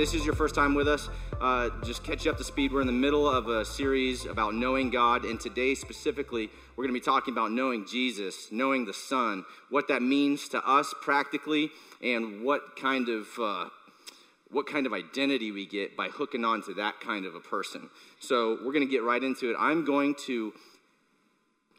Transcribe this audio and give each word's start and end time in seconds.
this 0.00 0.14
is 0.14 0.24
your 0.24 0.34
first 0.34 0.54
time 0.54 0.72
with 0.72 0.88
us, 0.88 1.10
uh, 1.42 1.68
just 1.84 2.02
catch 2.02 2.24
you 2.24 2.30
up 2.30 2.38
to 2.38 2.42
speed. 2.42 2.72
We're 2.72 2.80
in 2.80 2.86
the 2.86 2.92
middle 2.94 3.28
of 3.28 3.48
a 3.48 3.66
series 3.66 4.24
about 4.24 4.54
knowing 4.54 4.88
God, 4.88 5.26
and 5.26 5.38
today 5.38 5.74
specifically, 5.74 6.48
we're 6.74 6.84
going 6.84 6.94
to 6.94 6.98
be 6.98 7.04
talking 7.04 7.34
about 7.34 7.52
knowing 7.52 7.84
Jesus, 7.86 8.48
knowing 8.50 8.86
the 8.86 8.94
Son, 8.94 9.44
what 9.68 9.88
that 9.88 10.00
means 10.00 10.48
to 10.48 10.66
us 10.66 10.94
practically, 11.02 11.68
and 12.02 12.42
what 12.42 12.78
kind 12.80 13.10
of 13.10 13.26
uh, 13.38 13.66
what 14.50 14.66
kind 14.66 14.86
of 14.86 14.94
identity 14.94 15.52
we 15.52 15.66
get 15.66 15.98
by 15.98 16.08
hooking 16.08 16.46
on 16.46 16.62
to 16.62 16.72
that 16.72 16.98
kind 17.00 17.26
of 17.26 17.34
a 17.34 17.40
person. 17.40 17.90
So 18.20 18.56
we're 18.64 18.72
going 18.72 18.88
to 18.88 18.90
get 18.90 19.02
right 19.02 19.22
into 19.22 19.50
it. 19.50 19.56
I'm 19.58 19.84
going 19.84 20.14
to 20.24 20.54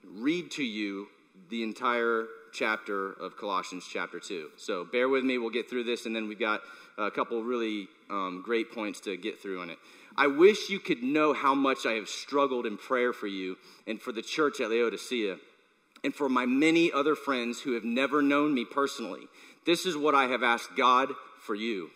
read 0.05 0.51
to 0.51 0.63
you 0.63 1.07
the 1.49 1.63
entire 1.63 2.27
chapter 2.53 3.13
of 3.13 3.37
Colossians, 3.37 3.87
chapter 3.91 4.19
2. 4.19 4.49
So 4.57 4.85
bear 4.85 5.09
with 5.09 5.23
me, 5.23 5.37
we'll 5.37 5.49
get 5.49 5.69
through 5.69 5.85
this, 5.85 6.05
and 6.05 6.15
then 6.15 6.27
we've 6.27 6.39
got 6.39 6.61
a 6.97 7.11
couple 7.11 7.43
really 7.43 7.87
um, 8.09 8.41
great 8.45 8.71
points 8.71 8.99
to 9.01 9.17
get 9.17 9.41
through 9.41 9.61
in 9.63 9.69
it. 9.69 9.77
I 10.17 10.27
wish 10.27 10.69
you 10.69 10.79
could 10.79 11.03
know 11.03 11.33
how 11.33 11.55
much 11.55 11.85
I 11.85 11.93
have 11.93 12.09
struggled 12.09 12.65
in 12.65 12.77
prayer 12.77 13.13
for 13.13 13.27
you 13.27 13.57
and 13.87 14.01
for 14.01 14.11
the 14.11 14.21
church 14.21 14.59
at 14.59 14.69
Laodicea 14.69 15.37
and 16.03 16.13
for 16.13 16.27
my 16.27 16.45
many 16.45 16.91
other 16.91 17.15
friends 17.15 17.61
who 17.61 17.73
have 17.73 17.83
never 17.83 18.21
known 18.21 18.53
me 18.53 18.65
personally. 18.65 19.27
This 19.65 19.85
is 19.85 19.95
what 19.95 20.15
I 20.15 20.23
have 20.23 20.43
asked 20.43 20.75
God 20.75 21.09
for 21.39 21.55
you 21.55 21.91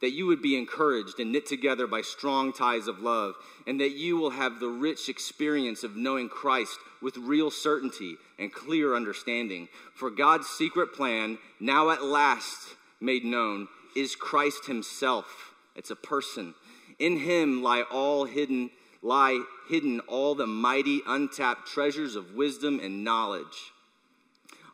that 0.00 0.12
you 0.12 0.26
would 0.26 0.42
be 0.42 0.56
encouraged 0.56 1.20
and 1.20 1.30
knit 1.30 1.46
together 1.46 1.86
by 1.86 2.00
strong 2.00 2.52
ties 2.52 2.88
of 2.88 3.00
love, 3.00 3.34
and 3.66 3.80
that 3.80 3.92
you 3.92 4.16
will 4.16 4.30
have 4.30 4.58
the 4.58 4.68
rich 4.68 5.08
experience 5.08 5.84
of 5.84 5.96
knowing 5.96 6.28
Christ 6.28 6.78
with 7.02 7.16
real 7.16 7.50
certainty 7.50 8.16
and 8.38 8.52
clear 8.52 8.96
understanding. 8.96 9.68
For 9.94 10.10
God's 10.10 10.46
secret 10.46 10.94
plan, 10.94 11.38
now 11.60 11.90
at 11.90 12.02
last 12.02 12.76
made 13.00 13.24
known, 13.24 13.68
is 13.96 14.14
Christ 14.14 14.66
Himself. 14.66 15.54
It's 15.76 15.90
a 15.90 15.96
person. 15.96 16.54
In 16.98 17.18
Him 17.18 17.62
lie 17.62 17.82
all 17.90 18.24
hidden, 18.24 18.70
lie 19.02 19.42
hidden 19.68 20.00
all 20.00 20.34
the 20.34 20.46
mighty, 20.46 21.00
untapped 21.06 21.66
treasures 21.66 22.16
of 22.16 22.34
wisdom 22.34 22.80
and 22.82 23.04
knowledge. 23.04 23.72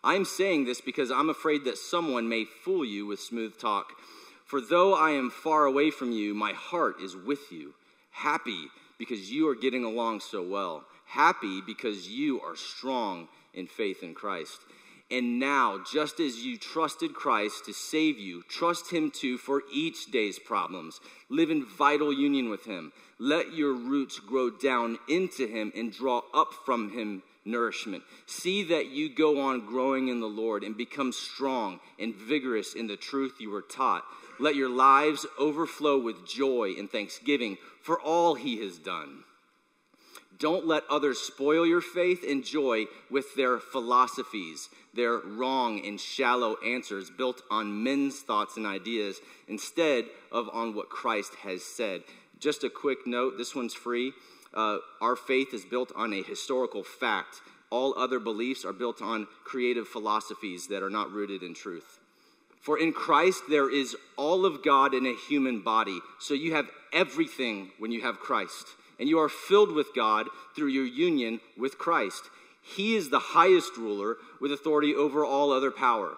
I'm 0.02 0.24
saying 0.24 0.64
this 0.64 0.80
because 0.80 1.10
I'm 1.10 1.30
afraid 1.30 1.64
that 1.64 1.78
someone 1.78 2.28
may 2.28 2.44
fool 2.44 2.84
you 2.84 3.06
with 3.06 3.20
smooth 3.20 3.58
talk 3.58 3.92
for 4.46 4.60
though 4.60 4.94
I 4.94 5.10
am 5.10 5.30
far 5.30 5.64
away 5.64 5.90
from 5.90 6.12
you, 6.12 6.32
my 6.32 6.52
heart 6.52 7.00
is 7.02 7.16
with 7.16 7.50
you, 7.50 7.74
happy 8.12 8.66
because 8.96 9.30
you 9.30 9.48
are 9.48 9.56
getting 9.56 9.82
along 9.82 10.20
so 10.20 10.40
well, 10.40 10.84
happy 11.04 11.60
because 11.60 12.08
you 12.08 12.40
are 12.40 12.54
strong 12.54 13.26
in 13.52 13.66
faith 13.66 14.04
in 14.04 14.14
Christ. 14.14 14.60
And 15.10 15.38
now, 15.38 15.78
just 15.90 16.18
as 16.18 16.44
you 16.44 16.58
trusted 16.58 17.14
Christ 17.14 17.64
to 17.66 17.72
save 17.72 18.18
you, 18.18 18.42
trust 18.48 18.92
Him 18.92 19.10
too 19.10 19.38
for 19.38 19.62
each 19.72 20.10
day's 20.10 20.38
problems. 20.38 21.00
Live 21.28 21.50
in 21.50 21.64
vital 21.64 22.12
union 22.12 22.50
with 22.50 22.64
Him. 22.64 22.92
Let 23.18 23.54
your 23.54 23.72
roots 23.72 24.18
grow 24.18 24.50
down 24.50 24.98
into 25.08 25.46
Him 25.46 25.72
and 25.76 25.92
draw 25.92 26.22
up 26.34 26.52
from 26.64 26.90
Him 26.90 27.22
nourishment. 27.44 28.02
See 28.26 28.64
that 28.64 28.86
you 28.86 29.08
go 29.08 29.40
on 29.40 29.66
growing 29.66 30.08
in 30.08 30.20
the 30.20 30.26
Lord 30.26 30.64
and 30.64 30.76
become 30.76 31.12
strong 31.12 31.78
and 31.98 32.14
vigorous 32.14 32.74
in 32.74 32.88
the 32.88 32.96
truth 32.96 33.36
you 33.38 33.50
were 33.50 33.62
taught 33.62 34.02
let 34.38 34.54
your 34.54 34.68
lives 34.68 35.26
overflow 35.38 35.98
with 35.98 36.26
joy 36.26 36.74
and 36.78 36.90
thanksgiving 36.90 37.56
for 37.80 38.00
all 38.00 38.34
he 38.34 38.60
has 38.62 38.78
done. 38.78 39.24
Don't 40.38 40.66
let 40.66 40.82
others 40.90 41.18
spoil 41.18 41.66
your 41.66 41.80
faith 41.80 42.24
and 42.28 42.44
joy 42.44 42.86
with 43.10 43.34
their 43.36 43.58
philosophies, 43.58 44.68
their 44.92 45.18
wrong 45.18 45.84
and 45.86 46.00
shallow 46.00 46.56
answers 46.64 47.10
built 47.10 47.42
on 47.50 47.82
men's 47.82 48.20
thoughts 48.20 48.56
and 48.56 48.66
ideas 48.66 49.20
instead 49.48 50.04
of 50.30 50.50
on 50.52 50.74
what 50.74 50.90
Christ 50.90 51.34
has 51.42 51.64
said. 51.64 52.02
Just 52.38 52.64
a 52.64 52.70
quick 52.70 53.06
note 53.06 53.38
this 53.38 53.54
one's 53.54 53.74
free. 53.74 54.12
Uh, 54.52 54.78
our 55.00 55.16
faith 55.16 55.54
is 55.54 55.64
built 55.64 55.92
on 55.96 56.12
a 56.12 56.22
historical 56.22 56.82
fact. 56.82 57.40
All 57.70 57.98
other 57.98 58.18
beliefs 58.18 58.64
are 58.64 58.72
built 58.72 59.00
on 59.00 59.26
creative 59.44 59.88
philosophies 59.88 60.68
that 60.68 60.82
are 60.82 60.90
not 60.90 61.12
rooted 61.12 61.42
in 61.42 61.54
truth. 61.54 61.98
For 62.60 62.78
in 62.78 62.92
Christ 62.92 63.44
there 63.48 63.70
is 63.72 63.96
all 64.16 64.44
of 64.44 64.64
God 64.64 64.92
in 64.92 65.06
a 65.06 65.14
human 65.28 65.62
body. 65.62 66.00
So 66.18 66.34
you 66.34 66.54
have 66.54 66.68
everything 66.92 67.70
when 67.78 67.92
you 67.92 68.02
have 68.02 68.18
Christ. 68.18 68.66
And 68.98 69.08
you 69.08 69.18
are 69.18 69.28
filled 69.28 69.72
with 69.72 69.94
God 69.94 70.26
through 70.54 70.68
your 70.68 70.86
union 70.86 71.40
with 71.56 71.78
Christ. 71.78 72.24
He 72.62 72.96
is 72.96 73.10
the 73.10 73.18
highest 73.18 73.76
ruler 73.76 74.16
with 74.40 74.52
authority 74.52 74.94
over 74.94 75.24
all 75.24 75.52
other 75.52 75.70
power. 75.70 76.16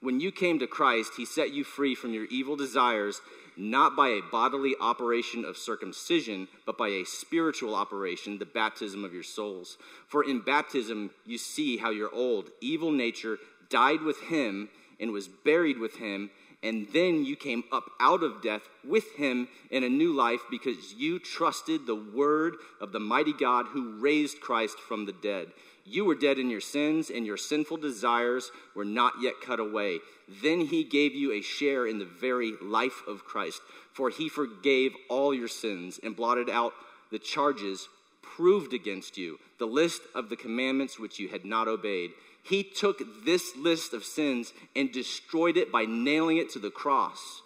When 0.00 0.18
you 0.18 0.32
came 0.32 0.58
to 0.58 0.66
Christ, 0.66 1.12
he 1.16 1.24
set 1.24 1.52
you 1.52 1.62
free 1.62 1.94
from 1.94 2.12
your 2.12 2.24
evil 2.24 2.56
desires, 2.56 3.20
not 3.56 3.94
by 3.94 4.08
a 4.08 4.22
bodily 4.32 4.74
operation 4.80 5.44
of 5.44 5.56
circumcision, 5.56 6.48
but 6.66 6.76
by 6.76 6.88
a 6.88 7.04
spiritual 7.04 7.74
operation, 7.74 8.38
the 8.38 8.44
baptism 8.44 9.04
of 9.04 9.14
your 9.14 9.22
souls. 9.22 9.78
For 10.08 10.24
in 10.24 10.40
baptism, 10.40 11.10
you 11.24 11.38
see 11.38 11.76
how 11.76 11.90
your 11.90 12.12
old, 12.12 12.50
evil 12.60 12.90
nature 12.90 13.38
died 13.68 14.02
with 14.02 14.20
him 14.22 14.70
and 14.98 15.12
was 15.12 15.28
buried 15.28 15.78
with 15.78 15.96
him. 15.96 16.30
And 16.62 16.86
then 16.92 17.24
you 17.24 17.34
came 17.34 17.64
up 17.72 17.90
out 17.98 18.22
of 18.22 18.40
death 18.40 18.68
with 18.84 19.12
him 19.12 19.48
in 19.70 19.82
a 19.82 19.88
new 19.88 20.12
life 20.12 20.40
because 20.50 20.94
you 20.94 21.18
trusted 21.18 21.86
the 21.86 21.96
word 21.96 22.54
of 22.80 22.92
the 22.92 23.00
mighty 23.00 23.32
God 23.32 23.66
who 23.66 23.98
raised 23.98 24.40
Christ 24.40 24.78
from 24.78 25.06
the 25.06 25.12
dead. 25.12 25.48
You 25.84 26.04
were 26.04 26.14
dead 26.14 26.38
in 26.38 26.48
your 26.48 26.60
sins, 26.60 27.10
and 27.10 27.26
your 27.26 27.36
sinful 27.36 27.78
desires 27.78 28.52
were 28.74 28.84
not 28.84 29.14
yet 29.20 29.34
cut 29.44 29.58
away. 29.58 29.98
Then 30.40 30.60
he 30.60 30.84
gave 30.84 31.14
you 31.14 31.32
a 31.32 31.42
share 31.42 31.86
in 31.86 31.98
the 31.98 32.04
very 32.04 32.52
life 32.62 33.02
of 33.08 33.24
Christ, 33.24 33.60
for 33.92 34.08
he 34.08 34.28
forgave 34.28 34.92
all 35.08 35.34
your 35.34 35.48
sins 35.48 35.98
and 36.02 36.14
blotted 36.14 36.48
out 36.48 36.72
the 37.10 37.18
charges 37.18 37.88
proved 38.22 38.72
against 38.72 39.18
you, 39.18 39.38
the 39.58 39.66
list 39.66 40.02
of 40.14 40.28
the 40.28 40.36
commandments 40.36 40.98
which 40.98 41.18
you 41.18 41.28
had 41.28 41.44
not 41.44 41.66
obeyed 41.66 42.12
he 42.42 42.64
took 42.64 43.24
this 43.24 43.56
list 43.56 43.92
of 43.92 44.04
sins 44.04 44.52
and 44.74 44.92
destroyed 44.92 45.56
it 45.56 45.70
by 45.70 45.84
nailing 45.84 46.38
it 46.38 46.50
to 46.50 46.58
the 46.58 46.70
cross, 46.70 47.42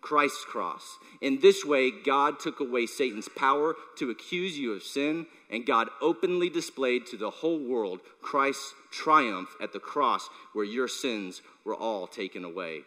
Christ's 0.00 0.44
cross. 0.44 0.98
In 1.20 1.40
this 1.40 1.64
way, 1.64 1.92
God 1.92 2.40
took 2.40 2.58
away 2.58 2.86
Satan's 2.86 3.28
power 3.28 3.76
to 3.98 4.10
accuse 4.10 4.58
you 4.58 4.72
of 4.72 4.82
sin, 4.82 5.26
and 5.48 5.64
God 5.64 5.88
openly 6.00 6.50
displayed 6.50 7.06
to 7.06 7.16
the 7.16 7.30
whole 7.30 7.60
world 7.60 8.00
Christ's 8.20 8.74
triumph 8.90 9.50
at 9.60 9.72
the 9.72 9.78
cross 9.78 10.28
where 10.52 10.64
your 10.64 10.88
sins 10.88 11.40
were 11.64 11.76
all 11.76 12.08
taken 12.08 12.44
away. 12.44 12.80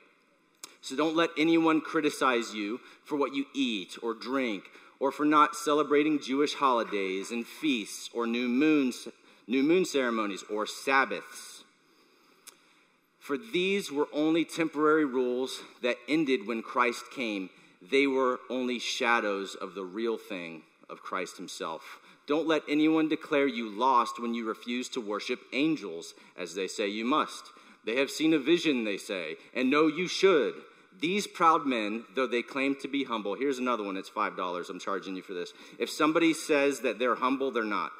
So 0.81 0.95
don't 0.95 1.15
let 1.15 1.29
anyone 1.37 1.81
criticize 1.81 2.53
you 2.53 2.79
for 3.05 3.15
what 3.15 3.33
you 3.33 3.45
eat 3.55 3.97
or 4.03 4.13
drink 4.13 4.65
or 4.99 5.11
for 5.11 5.25
not 5.25 5.55
celebrating 5.55 6.21
Jewish 6.21 6.53
holidays 6.53 7.31
and 7.31 7.47
feasts 7.47 8.09
or 8.13 8.27
new 8.27 8.47
moons 8.47 9.07
new 9.47 9.63
moon 9.63 9.85
ceremonies, 9.85 10.43
or 10.51 10.65
Sabbaths. 10.65 11.63
For 13.19 13.37
these 13.37 13.91
were 13.91 14.07
only 14.13 14.45
temporary 14.45 15.05
rules 15.05 15.61
that 15.81 15.97
ended 16.07 16.45
when 16.45 16.61
Christ 16.61 17.05
came. 17.15 17.49
They 17.81 18.05
were 18.07 18.39
only 18.49 18.79
shadows 18.79 19.55
of 19.55 19.73
the 19.73 19.83
real 19.83 20.17
thing 20.17 20.61
of 20.89 21.01
Christ 21.01 21.37
Himself. 21.37 21.99
Don't 22.27 22.47
let 22.47 22.63
anyone 22.69 23.07
declare 23.07 23.47
you 23.47 23.69
lost 23.69 24.19
when 24.19 24.33
you 24.33 24.47
refuse 24.47 24.89
to 24.89 25.01
worship 25.01 25.39
angels, 25.53 26.13
as 26.37 26.55
they 26.55 26.67
say 26.67 26.87
you 26.87 27.05
must. 27.05 27.45
They 27.85 27.97
have 27.97 28.09
seen 28.09 28.33
a 28.33 28.39
vision, 28.39 28.83
they 28.83 28.97
say, 28.97 29.37
and 29.53 29.69
know 29.69 29.87
you 29.87 30.07
should. 30.07 30.55
These 30.99 31.27
proud 31.27 31.65
men, 31.65 32.05
though 32.15 32.27
they 32.27 32.41
claim 32.41 32.75
to 32.81 32.87
be 32.87 33.03
humble, 33.03 33.35
here's 33.35 33.59
another 33.59 33.83
one, 33.83 33.97
it's 33.97 34.09
$5. 34.09 34.69
I'm 34.69 34.79
charging 34.79 35.15
you 35.15 35.21
for 35.21 35.33
this. 35.33 35.53
If 35.77 35.89
somebody 35.89 36.33
says 36.33 36.79
that 36.81 36.99
they're 36.99 37.15
humble, 37.15 37.51
they're 37.51 37.63
not 37.63 37.91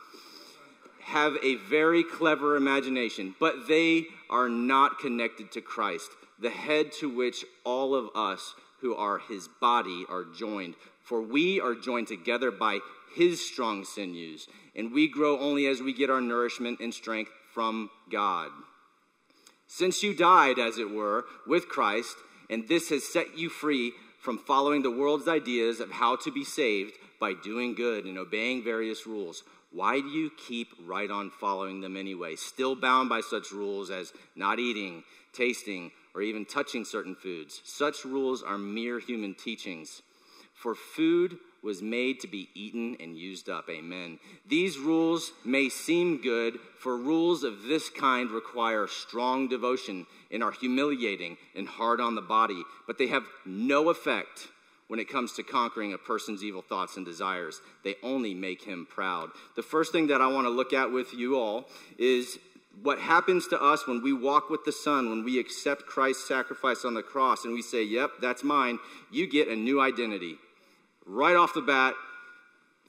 have 1.06 1.38
a 1.44 1.56
very 1.56 2.04
clever 2.04 2.56
imagination, 2.56 3.36
but 3.40 3.68
they 3.68 4.06
are 4.30 4.50
not 4.50 4.98
connected 4.98 5.52
to 5.52 5.62
Christ, 5.62 6.10
the 6.40 6.50
head 6.50 6.92
to 6.94 7.08
which 7.08 7.46
all 7.64 7.94
of 7.94 8.10
us 8.16 8.56
who 8.82 8.96
are 8.96 9.20
his 9.20 9.48
body 9.62 10.04
are 10.10 10.24
joined. 10.24 10.74
For 11.04 11.22
we 11.22 11.62
are 11.62 11.76
joined 11.76 12.08
together 12.08 12.50
by 12.50 12.80
his 13.16 13.46
strong 13.46 13.86
sinews, 13.86 14.48
and 14.76 14.92
we 14.92 15.08
grow 15.08 15.40
only 15.40 15.68
as 15.68 15.80
we 15.80 15.94
get 15.94 16.10
our 16.10 16.22
nourishment 16.22 16.80
and 16.80 16.92
strength 16.92 17.32
from 17.54 17.92
God. 18.12 18.50
Since 19.68 20.02
you 20.02 20.16
died, 20.16 20.58
as 20.58 20.80
it 20.80 20.90
were, 20.90 21.26
with 21.46 21.70
Christ, 21.70 22.16
and 22.50 22.68
this 22.68 22.90
has 22.90 23.04
set 23.04 23.38
you 23.38 23.50
free 23.50 23.94
from 24.20 24.40
following 24.40 24.82
the 24.82 24.92
world's 24.92 25.28
ideas 25.28 25.80
of 25.80 25.92
how 25.92 26.16
to 26.16 26.32
be 26.32 26.44
saved 26.44 26.94
by 27.20 27.34
doing 27.34 27.76
good 27.76 28.06
and 28.06 28.18
obeying 28.18 28.64
various 28.64 29.06
rules 29.08 29.44
why 29.76 30.00
do 30.00 30.08
you 30.08 30.32
keep 30.38 30.70
right 30.86 31.12
on 31.12 31.30
following 31.30 31.82
them 31.82 31.98
anyway, 31.98 32.38
still 32.38 32.78
bound 32.78 33.10
by 33.10 33.20
such 33.20 33.52
rules 33.52 33.90
as 33.90 34.14
not 34.34 34.58
eating, 34.58 35.04
tasting, 35.34 35.92
or 36.14 36.22
even 36.22 36.46
touching 36.46 36.86
certain 36.86 37.14
foods? 37.14 37.60
Such 37.66 38.06
rules 38.06 38.42
are 38.42 38.58
mere 38.58 39.00
human 39.00 39.34
teachings. 39.34 40.02
For 40.54 40.76
food 40.76 41.40
was 41.62 41.82
made 41.82 42.22
to 42.22 42.28
be 42.28 42.48
eaten 42.54 42.96
and 43.02 43.18
used 43.18 43.50
up. 43.50 43.70
Amen. 43.70 44.18
These 44.48 44.78
rules 44.78 45.34
may 45.44 45.68
seem 45.68 46.22
good, 46.22 46.58
for 46.80 46.96
rules 46.96 47.44
of 47.44 47.64
this 47.64 47.90
kind 47.90 48.32
require 48.32 48.88
strong 48.88 49.50
devotion 49.50 50.08
and 50.32 50.42
are 50.42 50.54
humiliating 50.54 51.36
and 51.54 51.68
hard 51.68 52.00
on 52.00 52.16
the 52.16 52.22
body, 52.22 52.64
but 52.88 52.98
they 52.98 53.08
have 53.08 53.26
no 53.46 53.90
effect 53.90 54.48
when 54.88 55.00
it 55.00 55.10
comes 55.10 55.34
to 55.34 55.44
conquering 55.44 55.94
a 55.94 55.98
person's 55.98 56.44
evil 56.44 56.62
thoughts 56.62 56.98
and 56.98 57.06
desires. 57.06 57.62
They 57.84 57.96
only 58.04 58.34
make 58.34 58.64
him 58.64 58.88
proud. 58.90 59.30
The 59.56 59.64
first 59.64 59.92
thing 59.92 60.08
that 60.08 60.22
I 60.22 60.28
want 60.28 60.46
to 60.46 60.52
look 60.52 60.74
at 60.74 60.92
with 60.92 61.14
you 61.14 61.38
all 61.38 61.66
is 61.98 62.38
what 62.82 63.00
happens 63.00 63.48
to 63.48 63.62
us 63.62 63.88
when 63.88 64.04
we 64.04 64.14
walk 64.14 64.50
with 64.50 64.66
the 64.66 64.72
Son, 64.72 65.10
when 65.10 65.24
we 65.24 65.40
accept 65.40 65.86
Christ's 65.86 66.28
sacrifice 66.28 66.84
on 66.86 66.94
the 66.94 67.04
cross 67.04 67.46
and 67.46 67.54
we 67.54 67.62
say, 67.62 67.84
Yep, 67.84 68.12
that's 68.22 68.44
mine, 68.44 68.80
you 69.12 69.28
get 69.28 69.48
a 69.48 69.56
new 69.56 69.82
identity. 69.82 70.38
Right 71.06 71.36
off 71.36 71.54
the 71.54 71.62
bat, 71.62 71.94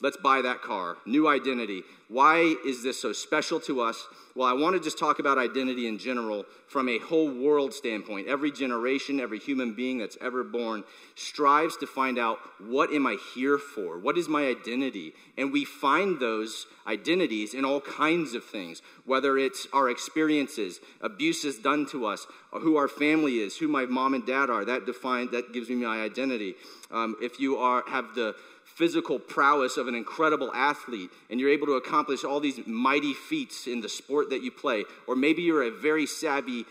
let's 0.00 0.16
buy 0.16 0.42
that 0.42 0.62
car. 0.62 0.96
New 1.06 1.28
identity. 1.28 1.82
Why 2.08 2.54
is 2.64 2.82
this 2.82 3.00
so 3.00 3.12
special 3.12 3.58
to 3.60 3.80
us? 3.80 4.06
Well, 4.36 4.46
I 4.46 4.52
want 4.52 4.76
to 4.76 4.80
just 4.80 4.98
talk 4.98 5.18
about 5.18 5.38
identity 5.38 5.88
in 5.88 5.98
general 5.98 6.44
from 6.68 6.88
a 6.88 6.98
whole 6.98 7.32
world 7.32 7.72
standpoint. 7.72 8.28
Every 8.28 8.52
generation, 8.52 9.18
every 9.18 9.38
human 9.38 9.74
being 9.74 9.98
that's 9.98 10.18
ever 10.20 10.44
born 10.44 10.84
strives 11.14 11.76
to 11.78 11.86
find 11.86 12.18
out 12.18 12.38
what 12.58 12.92
am 12.92 13.06
I 13.06 13.16
here 13.34 13.58
for? 13.58 13.98
What 13.98 14.18
is 14.18 14.28
my 14.28 14.46
identity? 14.46 15.14
And 15.38 15.52
we 15.52 15.64
find 15.64 16.20
those 16.20 16.66
identities 16.86 17.54
in 17.54 17.64
all 17.64 17.80
kinds 17.80 18.34
of 18.34 18.44
things, 18.44 18.82
whether 19.04 19.38
it's 19.38 19.66
our 19.72 19.88
experiences, 19.88 20.80
abuses 21.00 21.58
done 21.58 21.86
to 21.86 22.06
us, 22.06 22.26
who 22.52 22.76
our 22.76 22.88
family 22.88 23.38
is, 23.38 23.56
who 23.56 23.68
my 23.68 23.86
mom 23.86 24.14
and 24.14 24.26
dad 24.26 24.50
are. 24.50 24.64
That 24.64 24.86
defines 24.86 25.30
that 25.30 25.52
gives 25.52 25.70
me 25.70 25.76
my 25.76 26.02
identity. 26.02 26.54
Um, 26.90 27.16
if 27.20 27.40
you 27.40 27.56
are 27.56 27.82
have 27.88 28.14
the 28.14 28.36
physical 28.66 29.18
prowess 29.18 29.76
of 29.76 29.88
an 29.88 29.94
incredible 29.94 30.52
athlete 30.52 31.08
and 31.30 31.40
you're 31.40 31.50
able 31.50 31.66
to 31.66 31.74
accomplish 31.74 32.24
all 32.24 32.40
these 32.40 32.60
mighty 32.66 33.14
feats 33.14 33.66
in 33.66 33.80
the 33.80 33.88
sport 33.88 34.28
that 34.30 34.42
you 34.42 34.50
play, 34.50 34.84
or 35.06 35.16
maybe 35.16 35.40
you're 35.40 35.62
a 35.62 35.70
very 35.70 36.04
savvy, 36.04 36.64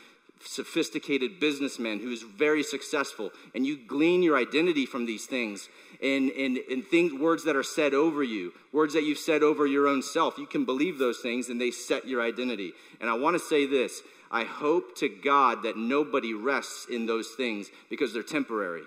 sophisticated 0.44 1.40
businessman 1.40 2.00
who's 2.00 2.22
very 2.22 2.62
successful 2.62 3.32
and 3.56 3.66
you 3.66 3.78
glean 3.88 4.22
your 4.22 4.38
identity 4.38 4.86
from 4.86 5.06
these 5.06 5.26
things 5.26 5.70
and, 6.02 6.30
and, 6.32 6.60
and 6.70 6.86
things, 6.86 7.14
words 7.14 7.46
that 7.46 7.56
are 7.56 7.64
said 7.64 7.94
over 7.94 8.22
you, 8.22 8.54
words 8.72 8.94
that 8.94 9.04
you've 9.04 9.18
said 9.18 9.42
over 9.42 9.66
your 9.66 9.88
own 9.88 10.04
self. 10.04 10.38
You 10.38 10.46
can 10.46 10.66
believe 10.66 11.00
those 11.00 11.20
things 11.20 11.50
and 11.50 11.60
they 11.60 11.72
set 11.72 12.08
your 12.08 12.22
identity. 12.22 12.74
And 13.02 13.10
I 13.10 13.14
want 13.14 13.36
to 13.36 13.44
say 13.44 13.66
this 13.66 14.02
I 14.30 14.44
hope 14.44 14.96
to 14.98 15.10
God 15.10 15.64
that 15.64 15.78
nobody 15.78 16.34
rests 16.34 16.88
in 16.90 17.06
those 17.06 17.30
things 17.30 17.70
because 17.90 18.14
they're 18.14 18.22
temporary, 18.22 18.84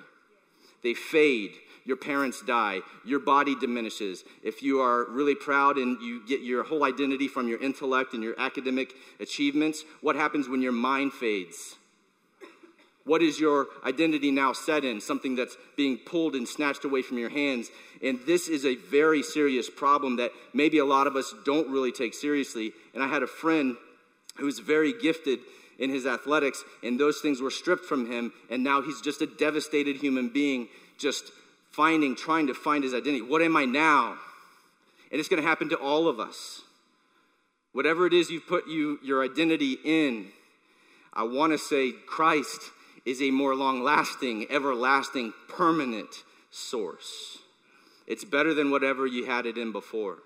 they 0.82 0.94
fade 0.94 1.52
your 1.88 1.96
parents 1.96 2.42
die, 2.42 2.80
your 3.02 3.18
body 3.18 3.56
diminishes. 3.58 4.22
If 4.42 4.62
you 4.62 4.80
are 4.80 5.10
really 5.10 5.34
proud 5.34 5.78
and 5.78 5.98
you 6.02 6.20
get 6.28 6.42
your 6.42 6.62
whole 6.62 6.84
identity 6.84 7.28
from 7.28 7.48
your 7.48 7.60
intellect 7.62 8.12
and 8.12 8.22
your 8.22 8.38
academic 8.38 8.92
achievements, 9.18 9.84
what 10.02 10.14
happens 10.14 10.50
when 10.50 10.60
your 10.60 10.72
mind 10.72 11.14
fades? 11.14 11.76
What 13.06 13.22
is 13.22 13.40
your 13.40 13.68
identity 13.86 14.30
now 14.30 14.52
set 14.52 14.84
in? 14.84 15.00
Something 15.00 15.34
that's 15.34 15.56
being 15.78 15.96
pulled 15.96 16.34
and 16.34 16.46
snatched 16.46 16.84
away 16.84 17.00
from 17.00 17.16
your 17.16 17.30
hands. 17.30 17.70
And 18.02 18.20
this 18.26 18.48
is 18.48 18.66
a 18.66 18.74
very 18.74 19.22
serious 19.22 19.70
problem 19.70 20.16
that 20.16 20.32
maybe 20.52 20.76
a 20.76 20.84
lot 20.84 21.06
of 21.06 21.16
us 21.16 21.34
don't 21.46 21.70
really 21.70 21.90
take 21.90 22.12
seriously. 22.12 22.72
And 22.92 23.02
I 23.02 23.08
had 23.08 23.22
a 23.22 23.26
friend 23.26 23.76
who's 24.36 24.58
very 24.58 24.92
gifted 24.92 25.38
in 25.78 25.88
his 25.88 26.04
athletics, 26.04 26.62
and 26.82 27.00
those 27.00 27.20
things 27.20 27.40
were 27.40 27.50
stripped 27.50 27.86
from 27.86 28.12
him, 28.12 28.32
and 28.50 28.62
now 28.62 28.82
he's 28.82 29.00
just 29.00 29.22
a 29.22 29.26
devastated 29.26 29.96
human 29.96 30.28
being, 30.28 30.68
just 30.98 31.30
finding, 31.70 32.16
trying 32.16 32.46
to 32.48 32.54
find 32.54 32.84
his 32.84 32.94
identity. 32.94 33.22
What 33.22 33.42
am 33.42 33.56
I 33.56 33.64
now? 33.64 34.16
And 35.10 35.18
it's 35.18 35.28
going 35.28 35.42
to 35.42 35.48
happen 35.48 35.68
to 35.70 35.76
all 35.76 36.08
of 36.08 36.20
us. 36.20 36.62
Whatever 37.72 38.06
it 38.06 38.12
is 38.12 38.30
you've 38.30 38.46
put 38.46 38.66
you, 38.66 38.98
your 39.02 39.24
identity 39.24 39.78
in, 39.84 40.28
I 41.12 41.22
want 41.22 41.52
to 41.52 41.58
say 41.58 41.92
Christ 41.92 42.60
is 43.04 43.22
a 43.22 43.30
more 43.30 43.54
long 43.54 43.82
lasting, 43.82 44.46
everlasting, 44.50 45.32
permanent 45.48 46.24
source. 46.50 47.38
It's 48.06 48.24
better 48.24 48.54
than 48.54 48.70
whatever 48.70 49.06
you 49.06 49.26
had 49.26 49.46
it 49.46 49.58
in 49.58 49.72
before. 49.72 50.18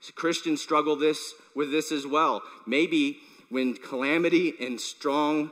So 0.00 0.12
Christians 0.12 0.62
struggle 0.62 0.96
this 0.96 1.34
with 1.54 1.70
this 1.70 1.90
as 1.90 2.06
well. 2.06 2.42
Maybe 2.66 3.18
when 3.48 3.74
calamity 3.74 4.54
and 4.60 4.80
strong 4.80 5.50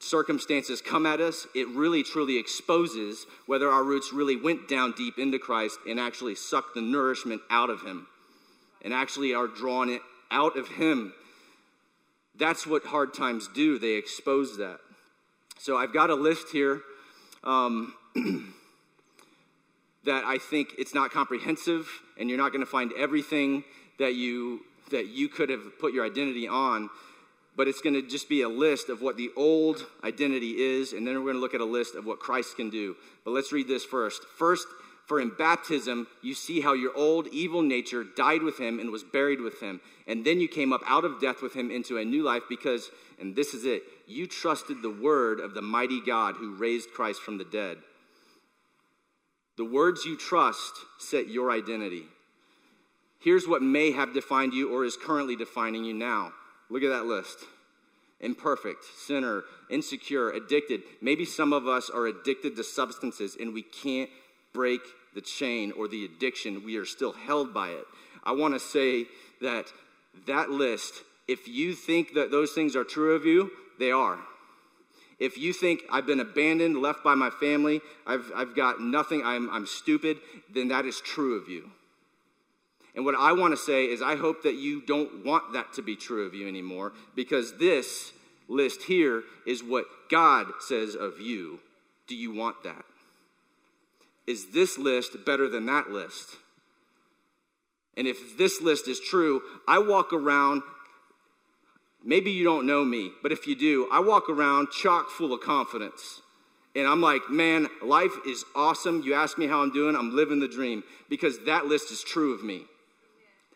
circumstances 0.00 0.80
come 0.80 1.06
at 1.06 1.20
us, 1.20 1.46
it 1.54 1.68
really 1.68 2.02
truly 2.02 2.38
exposes 2.38 3.26
whether 3.46 3.68
our 3.68 3.84
roots 3.84 4.12
really 4.12 4.36
went 4.36 4.68
down 4.68 4.94
deep 4.96 5.18
into 5.18 5.38
Christ 5.38 5.78
and 5.86 6.00
actually 6.00 6.34
sucked 6.34 6.74
the 6.74 6.80
nourishment 6.80 7.42
out 7.50 7.70
of 7.70 7.82
Him 7.82 8.06
and 8.82 8.92
actually 8.92 9.34
are 9.34 9.46
drawn 9.46 9.90
it 9.90 10.00
out 10.30 10.56
of 10.56 10.68
Him. 10.68 11.12
That's 12.34 12.66
what 12.66 12.84
hard 12.86 13.12
times 13.12 13.48
do, 13.54 13.78
they 13.78 13.92
expose 13.92 14.56
that. 14.56 14.78
So 15.58 15.76
I've 15.76 15.92
got 15.92 16.08
a 16.08 16.14
list 16.14 16.48
here 16.50 16.80
um, 17.44 17.94
that 20.04 20.24
I 20.24 20.38
think 20.38 20.70
it's 20.78 20.94
not 20.94 21.10
comprehensive 21.10 21.86
and 22.18 22.30
you're 22.30 22.38
not 22.38 22.52
going 22.52 22.64
to 22.64 22.70
find 22.70 22.92
everything 22.96 23.64
that 23.98 24.14
you 24.14 24.60
that 24.90 25.06
you 25.06 25.28
could 25.28 25.50
have 25.50 25.78
put 25.78 25.92
your 25.92 26.04
identity 26.04 26.48
on 26.48 26.90
but 27.60 27.68
it's 27.68 27.82
going 27.82 27.92
to 27.92 28.00
just 28.00 28.26
be 28.26 28.40
a 28.40 28.48
list 28.48 28.88
of 28.88 29.02
what 29.02 29.18
the 29.18 29.28
old 29.36 29.84
identity 30.02 30.52
is, 30.52 30.94
and 30.94 31.06
then 31.06 31.14
we're 31.16 31.30
going 31.30 31.34
to 31.34 31.40
look 31.42 31.52
at 31.52 31.60
a 31.60 31.64
list 31.66 31.94
of 31.94 32.06
what 32.06 32.18
Christ 32.18 32.56
can 32.56 32.70
do. 32.70 32.96
But 33.22 33.32
let's 33.32 33.52
read 33.52 33.68
this 33.68 33.84
first. 33.84 34.22
First, 34.38 34.66
for 35.04 35.20
in 35.20 35.32
baptism, 35.36 36.06
you 36.22 36.32
see 36.32 36.62
how 36.62 36.72
your 36.72 36.96
old 36.96 37.26
evil 37.26 37.60
nature 37.60 38.02
died 38.02 38.42
with 38.42 38.58
him 38.58 38.80
and 38.80 38.90
was 38.90 39.04
buried 39.04 39.42
with 39.42 39.60
him. 39.60 39.82
And 40.06 40.24
then 40.24 40.40
you 40.40 40.48
came 40.48 40.72
up 40.72 40.80
out 40.86 41.04
of 41.04 41.20
death 41.20 41.42
with 41.42 41.52
him 41.52 41.70
into 41.70 41.98
a 41.98 42.04
new 42.06 42.22
life 42.22 42.44
because, 42.48 42.88
and 43.20 43.36
this 43.36 43.52
is 43.52 43.66
it, 43.66 43.82
you 44.06 44.26
trusted 44.26 44.80
the 44.80 44.88
word 44.88 45.38
of 45.38 45.52
the 45.52 45.60
mighty 45.60 46.00
God 46.00 46.36
who 46.36 46.54
raised 46.54 46.94
Christ 46.94 47.20
from 47.20 47.36
the 47.36 47.44
dead. 47.44 47.76
The 49.58 49.66
words 49.66 50.06
you 50.06 50.16
trust 50.16 50.72
set 50.98 51.28
your 51.28 51.50
identity. 51.50 52.04
Here's 53.18 53.46
what 53.46 53.60
may 53.60 53.92
have 53.92 54.14
defined 54.14 54.54
you 54.54 54.74
or 54.74 54.86
is 54.86 54.96
currently 54.96 55.36
defining 55.36 55.84
you 55.84 55.92
now 55.92 56.32
Look 56.70 56.82
at 56.82 56.90
that 56.90 57.06
list 57.06 57.38
imperfect, 58.20 58.84
sinner, 58.84 59.44
insecure, 59.70 60.30
addicted. 60.30 60.82
Maybe 61.00 61.24
some 61.24 61.52
of 61.52 61.66
us 61.66 61.88
are 61.90 62.06
addicted 62.06 62.54
to 62.56 62.64
substances 62.64 63.36
and 63.40 63.54
we 63.54 63.62
can't 63.62 64.10
break 64.52 64.80
the 65.14 65.20
chain 65.20 65.72
or 65.72 65.88
the 65.88 66.04
addiction. 66.04 66.64
We 66.64 66.76
are 66.76 66.84
still 66.84 67.12
held 67.12 67.54
by 67.54 67.70
it. 67.70 67.84
I 68.22 68.32
want 68.32 68.54
to 68.54 68.60
say 68.60 69.06
that 69.40 69.72
that 70.26 70.50
list, 70.50 71.02
if 71.26 71.48
you 71.48 71.74
think 71.74 72.14
that 72.14 72.30
those 72.30 72.52
things 72.52 72.76
are 72.76 72.84
true 72.84 73.14
of 73.14 73.24
you, 73.24 73.50
they 73.78 73.90
are. 73.90 74.18
If 75.18 75.36
you 75.36 75.52
think 75.52 75.82
I've 75.90 76.06
been 76.06 76.20
abandoned, 76.20 76.80
left 76.80 77.04
by 77.04 77.14
my 77.14 77.30
family, 77.30 77.80
I've, 78.06 78.30
I've 78.34 78.56
got 78.56 78.80
nothing, 78.80 79.22
I'm, 79.24 79.50
I'm 79.50 79.66
stupid, 79.66 80.18
then 80.52 80.68
that 80.68 80.86
is 80.86 81.00
true 81.00 81.40
of 81.40 81.48
you. 81.48 81.70
And 83.00 83.06
what 83.06 83.14
I 83.14 83.32
want 83.32 83.54
to 83.54 83.56
say 83.56 83.86
is, 83.86 84.02
I 84.02 84.14
hope 84.14 84.42
that 84.42 84.56
you 84.56 84.82
don't 84.82 85.24
want 85.24 85.54
that 85.54 85.72
to 85.72 85.82
be 85.82 85.96
true 85.96 86.26
of 86.26 86.34
you 86.34 86.46
anymore 86.46 86.92
because 87.16 87.56
this 87.56 88.12
list 88.46 88.82
here 88.82 89.22
is 89.46 89.62
what 89.62 89.86
God 90.10 90.48
says 90.60 90.94
of 90.94 91.18
you. 91.18 91.60
Do 92.08 92.14
you 92.14 92.30
want 92.30 92.62
that? 92.62 92.84
Is 94.26 94.52
this 94.52 94.76
list 94.76 95.24
better 95.24 95.48
than 95.48 95.64
that 95.64 95.88
list? 95.88 96.36
And 97.96 98.06
if 98.06 98.36
this 98.36 98.60
list 98.60 98.86
is 98.86 99.00
true, 99.00 99.40
I 99.66 99.78
walk 99.78 100.12
around, 100.12 100.60
maybe 102.04 102.30
you 102.30 102.44
don't 102.44 102.66
know 102.66 102.84
me, 102.84 103.12
but 103.22 103.32
if 103.32 103.46
you 103.46 103.56
do, 103.56 103.88
I 103.90 104.00
walk 104.00 104.28
around 104.28 104.72
chock 104.72 105.08
full 105.08 105.32
of 105.32 105.40
confidence. 105.40 106.20
And 106.76 106.86
I'm 106.86 107.00
like, 107.00 107.30
man, 107.30 107.66
life 107.82 108.12
is 108.26 108.44
awesome. 108.54 109.00
You 109.00 109.14
ask 109.14 109.38
me 109.38 109.46
how 109.46 109.62
I'm 109.62 109.72
doing, 109.72 109.96
I'm 109.96 110.14
living 110.14 110.38
the 110.38 110.48
dream 110.48 110.84
because 111.08 111.38
that 111.46 111.64
list 111.64 111.90
is 111.90 112.02
true 112.02 112.34
of 112.34 112.44
me 112.44 112.66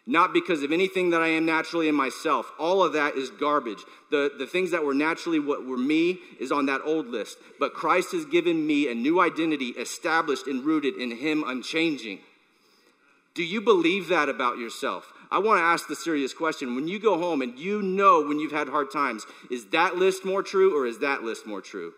not 0.07 0.35
because 0.35 0.63
of 0.63 0.71
anything 0.71 1.11
that 1.11 1.23
I 1.23 1.29
am 1.29 1.47
naturally 1.47 1.89
in 1.89 1.95
myself. 1.95 2.53
All 2.59 2.83
of 2.83 2.93
that 2.93 3.15
is 3.15 3.31
garbage. 3.31 3.83
The, 4.11 4.31
the 4.39 4.47
things 4.47 4.71
that 4.73 4.85
were 4.85 4.93
naturally 4.93 5.41
what 5.41 5.67
were 5.67 5.79
me 5.79 6.19
is 6.39 6.53
on 6.53 6.67
that 6.67 6.83
old 6.85 7.09
list. 7.09 7.39
But 7.59 7.73
Christ 7.73 8.13
has 8.13 8.27
given 8.27 8.67
me 8.67 8.91
a 8.91 8.95
new 8.95 9.21
identity 9.21 9.69
established 9.69 10.47
and 10.47 10.65
rooted 10.65 10.97
in 10.97 11.17
Him 11.17 11.43
unchanging. 11.47 12.19
Do 13.35 13.43
you 13.43 13.63
believe 13.63 14.09
that 14.09 14.29
about 14.29 14.59
yourself? 14.59 15.11
I 15.31 15.39
want 15.39 15.59
to 15.59 15.65
ask 15.65 15.89
the 15.89 15.97
serious 15.97 16.35
question. 16.35 16.75
When 16.75 16.87
you 16.87 17.01
go 17.01 17.19
home 17.19 17.41
and 17.41 17.59
you 17.59 17.81
know 17.81 18.25
when 18.25 18.39
you've 18.39 18.53
had 18.53 18.69
hard 18.69 18.93
times, 18.93 19.27
is 19.51 19.67
that 19.67 19.97
list 19.97 20.25
more 20.25 20.43
true 20.43 20.79
or 20.79 20.87
is 20.87 20.99
that 20.99 21.23
list 21.23 21.47
more 21.47 21.63
true? 21.63 21.95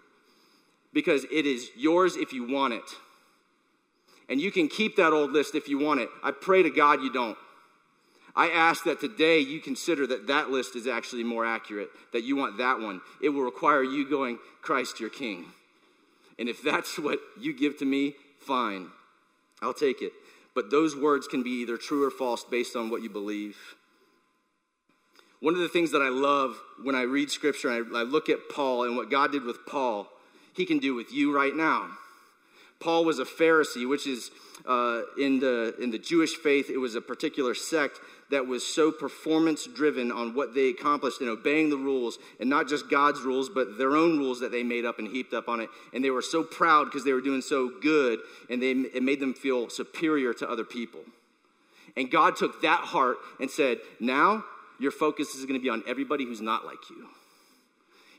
Because 0.93 1.25
it 1.25 1.45
is 1.45 1.71
yours 1.77 2.17
if 2.17 2.33
you 2.33 2.49
want 2.49 2.73
it. 2.73 2.89
And 4.29 4.41
you 4.41 4.51
can 4.51 4.69
keep 4.69 4.97
that 4.97 5.13
old 5.13 5.33
list 5.33 5.55
if 5.55 5.69
you 5.69 5.79
want 5.79 6.01
it. 6.01 6.09
I 6.23 6.31
pray 6.31 6.63
to 6.63 6.71
God 6.71 7.03
you 7.03 7.13
don't. 7.13 7.37
I 8.37 8.51
ask 8.51 8.85
that 8.85 9.01
today 9.01 9.39
you 9.39 9.61
consider 9.61 10.07
that 10.09 10.27
that 10.27 10.51
list 10.51 10.77
is 10.77 10.87
actually 10.87 11.25
more 11.25 11.47
accurate, 11.47 11.89
that 12.13 12.23
you 12.23 12.37
want 12.37 12.59
that 12.59 12.79
one. 12.79 13.01
It 13.23 13.31
will 13.31 13.43
require 13.43 13.83
you 13.83 14.09
going, 14.09 14.39
Christ, 14.61 15.01
your 15.01 15.09
King. 15.09 15.47
And 16.39 16.49
if 16.49 16.63
that's 16.63 16.99
what 16.99 17.19
you 17.41 17.57
give 17.57 17.79
to 17.79 17.87
me, 17.87 18.15
fine, 18.41 18.89
I'll 19.63 19.73
take 19.73 20.03
it. 20.03 20.13
But 20.55 20.71
those 20.71 20.95
words 20.95 21.27
can 21.27 21.43
be 21.43 21.63
either 21.63 21.77
true 21.77 22.05
or 22.05 22.11
false 22.11 22.45
based 22.45 22.77
on 22.77 22.91
what 22.91 23.03
you 23.03 23.11
believe. 23.11 23.57
One 25.41 25.55
of 25.55 25.61
the 25.61 25.69
things 25.69 25.93
that 25.93 26.01
I 26.01 26.09
love 26.09 26.59
when 26.83 26.95
I 26.95 27.03
read 27.03 27.31
scripture 27.31 27.71
and 27.71 27.97
I, 27.97 28.03
look 28.03 28.29
at 28.29 28.39
Paul 28.55 28.85
and 28.85 28.97
what 28.97 29.11
God 29.11 29.33
did 29.33 29.45
with 29.45 29.67
Paul, 29.67 30.09
he 30.55 30.65
can 30.65 30.79
do 30.79 30.95
with 30.95 31.13
you 31.13 31.35
right 31.35 31.55
now. 31.55 31.91
Paul 32.81 33.05
was 33.05 33.19
a 33.19 33.25
Pharisee, 33.25 33.89
which 33.89 34.07
is 34.07 34.31
uh, 34.67 35.03
in, 35.19 35.41
the, 35.41 35.75
in 35.81 35.91
the 35.91 35.99
Jewish 35.99 36.35
faith, 36.35 36.71
it 36.71 36.79
was 36.79 36.95
a 36.95 37.01
particular 37.01 37.55
sect 37.55 38.01
that 38.31 38.47
was 38.47 38.67
so 38.67 38.91
performance 38.91 39.67
driven 39.67 40.11
on 40.11 40.35
what 40.35 40.55
they 40.55 40.69
accomplished 40.69 41.21
in 41.21 41.29
obeying 41.29 41.71
the 41.71 41.77
rules, 41.77 42.19
and 42.41 42.51
not 42.51 42.69
just 42.69 42.91
God's 42.91 43.21
rules, 43.23 43.49
but 43.49 43.79
their 43.79 43.97
own 43.97 44.19
rules 44.19 44.41
that 44.41 44.51
they 44.51 44.63
made 44.63 44.85
up 44.85 44.99
and 44.99 45.09
heaped 45.09 45.33
up 45.33 45.49
on 45.49 45.61
it. 45.61 45.69
And 45.93 46.05
they 46.05 46.11
were 46.11 46.23
so 46.23 46.43
proud 46.43 46.85
because 46.87 47.05
they 47.05 47.13
were 47.13 47.21
doing 47.21 47.43
so 47.43 47.71
good, 47.81 48.21
and 48.51 48.63
they, 48.63 48.71
it 48.71 49.03
made 49.03 49.21
them 49.21 49.35
feel 49.35 49.69
superior 49.69 50.35
to 50.35 50.51
other 50.51 50.65
people. 50.65 51.01
And 51.97 52.11
God 52.11 52.37
took 52.37 52.63
that 52.63 52.81
heart 52.81 53.17
and 53.41 53.51
said, 53.51 53.79
Now 54.01 54.45
your 54.79 54.93
focus 54.93 55.35
is 55.35 55.47
going 55.47 55.59
to 55.59 55.63
be 55.63 55.71
on 55.71 55.83
everybody 55.87 56.25
who's 56.25 56.41
not 56.41 56.67
like 56.67 56.91
you. 56.91 57.09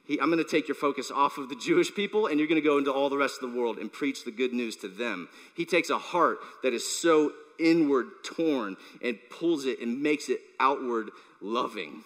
He, 0.08 0.20
I'm 0.20 0.32
going 0.32 0.44
to 0.44 0.50
take 0.50 0.68
your 0.68 0.76
focus 0.76 1.12
off 1.12 1.38
of 1.38 1.50
the 1.50 1.56
Jewish 1.56 1.94
people 1.94 2.28
and 2.28 2.40
you're 2.40 2.48
going 2.48 2.62
to 2.62 2.68
go 2.68 2.78
into 2.78 2.92
all 2.92 3.10
the 3.10 3.18
rest 3.18 3.42
of 3.42 3.52
the 3.52 3.60
world 3.60 3.78
and 3.78 3.92
preach 3.92 4.24
the 4.24 4.32
good 4.32 4.54
news 4.54 4.78
to 4.78 4.88
them. 4.88 5.28
He 5.56 5.66
takes 5.66 5.90
a 5.90 5.98
heart 5.98 6.40
that 6.64 6.74
is 6.74 6.88
so 6.88 7.34
inward 7.60 8.08
torn 8.24 8.78
and 9.04 9.18
pulls 9.30 9.66
it 9.66 9.82
and 9.82 10.02
makes 10.02 10.30
it 10.30 10.40
outward 10.60 11.10
loving. 11.42 12.04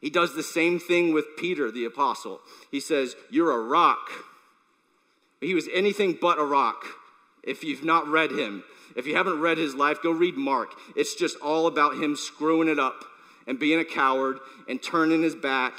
He 0.00 0.08
does 0.08 0.34
the 0.34 0.42
same 0.42 0.80
thing 0.80 1.12
with 1.12 1.36
Peter, 1.36 1.70
the 1.70 1.84
apostle. 1.84 2.40
He 2.70 2.80
says, 2.80 3.16
You're 3.28 3.50
a 3.50 3.62
rock. 3.62 4.10
He 5.42 5.54
was 5.54 5.68
anything 5.74 6.16
but 6.20 6.38
a 6.38 6.44
rock. 6.44 6.84
If 7.42 7.64
you've 7.64 7.84
not 7.84 8.06
read 8.08 8.30
him, 8.30 8.64
if 8.96 9.06
you 9.06 9.16
haven't 9.16 9.40
read 9.40 9.58
his 9.58 9.74
life, 9.74 9.98
go 10.02 10.10
read 10.10 10.36
Mark. 10.36 10.70
It's 10.96 11.14
just 11.14 11.36
all 11.40 11.66
about 11.66 11.94
him 11.94 12.16
screwing 12.16 12.68
it 12.68 12.78
up 12.78 13.04
and 13.46 13.58
being 13.58 13.78
a 13.78 13.84
coward 13.84 14.38
and 14.68 14.82
turning 14.82 15.22
his 15.22 15.34
back 15.34 15.74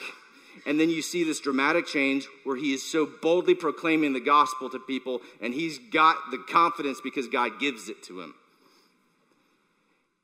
and 0.66 0.80
then 0.80 0.90
you 0.90 1.02
see 1.02 1.24
this 1.24 1.40
dramatic 1.40 1.88
change 1.88 2.28
where 2.44 2.56
he 2.56 2.74
is 2.74 2.84
so 2.84 3.08
boldly 3.22 3.56
proclaiming 3.56 4.14
the 4.14 4.20
gospel 4.20 4.70
to 4.70 4.80
people, 4.80 5.22
and 5.42 5.54
he's 5.54 5.80
got 5.80 6.18
the 6.32 6.38
confidence 6.38 7.02
because 7.02 7.28
God 7.28 7.60
gives 7.60 7.90
it 7.90 8.04
to 8.04 8.22
him. 8.22 8.36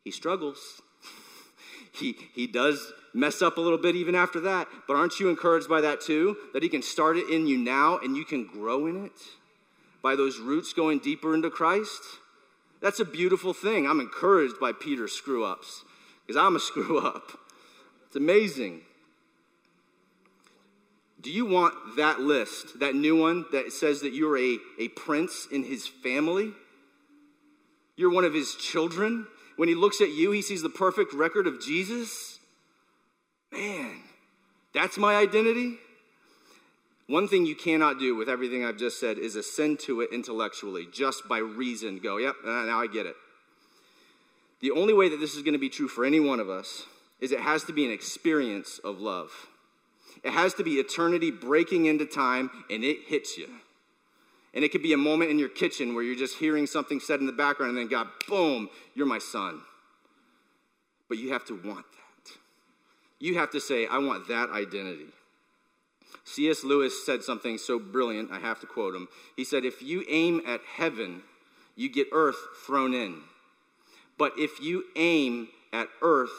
He 0.03 0.11
struggles. 0.11 0.81
he, 1.91 2.15
he 2.33 2.47
does 2.47 2.93
mess 3.13 3.41
up 3.41 3.57
a 3.57 3.61
little 3.61 3.77
bit 3.77 3.95
even 3.95 4.15
after 4.15 4.39
that, 4.41 4.67
but 4.87 4.95
aren't 4.95 5.19
you 5.19 5.29
encouraged 5.29 5.67
by 5.67 5.81
that 5.81 6.01
too? 6.01 6.37
That 6.53 6.63
he 6.63 6.69
can 6.69 6.81
start 6.81 7.17
it 7.17 7.29
in 7.29 7.47
you 7.47 7.57
now 7.57 7.97
and 7.97 8.15
you 8.15 8.23
can 8.23 8.45
grow 8.45 8.85
in 8.85 9.05
it 9.05 9.19
by 10.03 10.15
those 10.15 10.39
roots 10.39 10.71
going 10.71 10.99
deeper 10.99 11.33
into 11.33 11.49
Christ? 11.49 12.01
That's 12.81 12.99
a 12.99 13.05
beautiful 13.05 13.53
thing. 13.53 13.87
I'm 13.87 13.99
encouraged 13.99 14.59
by 14.61 14.71
Peter's 14.71 15.13
screw 15.13 15.43
ups 15.43 15.83
because 16.25 16.39
I'm 16.39 16.55
a 16.55 16.59
screw 16.61 16.99
up. 16.99 17.31
It's 18.05 18.15
amazing. 18.15 18.81
Do 21.27 21.33
you 21.33 21.45
want 21.45 21.97
that 21.97 22.21
list, 22.21 22.79
that 22.79 22.95
new 22.95 23.17
one 23.17 23.43
that 23.51 23.73
says 23.73 23.99
that 23.99 24.13
you're 24.13 24.37
a, 24.37 24.59
a 24.79 24.87
prince 24.87 25.45
in 25.51 25.65
his 25.65 25.85
family? 25.85 26.53
You're 27.97 28.13
one 28.13 28.23
of 28.23 28.33
his 28.33 28.55
children? 28.55 29.27
When 29.57 29.67
he 29.67 29.75
looks 29.75 29.99
at 29.99 30.11
you, 30.11 30.31
he 30.31 30.41
sees 30.41 30.61
the 30.61 30.69
perfect 30.69 31.11
record 31.11 31.45
of 31.45 31.59
Jesus? 31.59 32.39
Man, 33.51 34.03
that's 34.73 34.97
my 34.97 35.15
identity? 35.15 35.79
One 37.07 37.27
thing 37.27 37.45
you 37.45 37.57
cannot 37.57 37.99
do 37.99 38.15
with 38.15 38.29
everything 38.29 38.63
I've 38.63 38.77
just 38.77 38.97
said 38.97 39.17
is 39.17 39.35
ascend 39.35 39.79
to 39.81 39.99
it 39.99 40.11
intellectually, 40.13 40.87
just 40.93 41.27
by 41.27 41.39
reason. 41.39 41.99
Go, 41.99 42.15
yep, 42.19 42.35
uh, 42.45 42.63
now 42.63 42.79
I 42.79 42.87
get 42.87 43.05
it. 43.05 43.17
The 44.61 44.71
only 44.71 44.93
way 44.93 45.09
that 45.09 45.19
this 45.19 45.35
is 45.35 45.43
going 45.43 45.55
to 45.55 45.59
be 45.59 45.67
true 45.67 45.89
for 45.89 46.05
any 46.05 46.21
one 46.21 46.39
of 46.39 46.49
us 46.49 46.83
is 47.19 47.33
it 47.33 47.41
has 47.41 47.65
to 47.65 47.73
be 47.73 47.83
an 47.83 47.91
experience 47.91 48.79
of 48.81 49.01
love. 49.01 49.49
It 50.23 50.31
has 50.31 50.53
to 50.55 50.63
be 50.63 50.75
eternity 50.75 51.31
breaking 51.31 51.85
into 51.85 52.05
time 52.05 52.49
and 52.69 52.83
it 52.83 53.03
hits 53.05 53.37
you. 53.37 53.47
And 54.53 54.63
it 54.63 54.71
could 54.71 54.81
be 54.81 54.93
a 54.93 54.97
moment 54.97 55.29
in 55.29 55.37
your 55.37 55.49
kitchen 55.49 55.93
where 55.93 56.03
you're 56.03 56.15
just 56.15 56.37
hearing 56.37 56.65
something 56.65 56.99
said 56.99 57.19
in 57.19 57.25
the 57.25 57.31
background 57.31 57.71
and 57.71 57.79
then 57.79 57.87
God, 57.87 58.07
boom, 58.27 58.69
you're 58.95 59.05
my 59.05 59.19
son. 59.19 59.61
But 61.09 61.17
you 61.17 61.31
have 61.33 61.45
to 61.45 61.53
want 61.53 61.85
that. 61.91 62.31
You 63.19 63.37
have 63.37 63.51
to 63.51 63.59
say, 63.59 63.87
I 63.87 63.97
want 63.99 64.27
that 64.27 64.49
identity. 64.49 65.07
C.S. 66.23 66.63
Lewis 66.63 67.05
said 67.05 67.23
something 67.23 67.57
so 67.57 67.79
brilliant, 67.79 68.31
I 68.31 68.39
have 68.39 68.59
to 68.59 68.67
quote 68.67 68.95
him. 68.95 69.07
He 69.35 69.43
said, 69.43 69.63
If 69.63 69.81
you 69.81 70.03
aim 70.09 70.41
at 70.45 70.61
heaven, 70.75 71.21
you 71.75 71.89
get 71.89 72.07
earth 72.11 72.35
thrown 72.65 72.93
in. 72.93 73.21
But 74.17 74.33
if 74.37 74.59
you 74.61 74.83
aim 74.95 75.47
at 75.71 75.87
earth, 76.01 76.31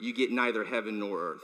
you 0.00 0.12
get 0.12 0.32
neither 0.32 0.64
heaven 0.64 0.98
nor 0.98 1.20
earth. 1.20 1.42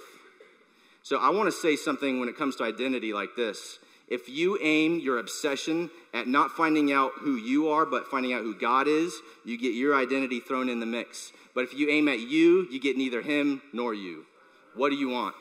So 1.02 1.18
I 1.18 1.30
want 1.30 1.46
to 1.46 1.52
say 1.52 1.76
something 1.76 2.20
when 2.20 2.28
it 2.28 2.36
comes 2.36 2.56
to 2.56 2.64
identity 2.64 3.12
like 3.12 3.30
this. 3.36 3.78
If 4.08 4.28
you 4.28 4.58
aim 4.60 5.00
your 5.00 5.18
obsession 5.18 5.90
at 6.12 6.26
not 6.28 6.50
finding 6.50 6.92
out 6.92 7.12
who 7.16 7.36
you 7.36 7.70
are, 7.70 7.86
but 7.86 8.08
finding 8.08 8.32
out 8.32 8.42
who 8.42 8.54
God 8.54 8.86
is, 8.86 9.14
you 9.44 9.58
get 9.58 9.74
your 9.74 9.94
identity 9.96 10.38
thrown 10.38 10.68
in 10.68 10.80
the 10.80 10.86
mix. 10.86 11.32
But 11.54 11.64
if 11.64 11.74
you 11.74 11.88
aim 11.88 12.08
at 12.08 12.20
you, 12.20 12.66
you 12.70 12.80
get 12.80 12.96
neither 12.96 13.22
him 13.22 13.62
nor 13.72 13.94
you. 13.94 14.26
What 14.74 14.90
do 14.90 14.96
you 14.96 15.08
want? 15.08 15.34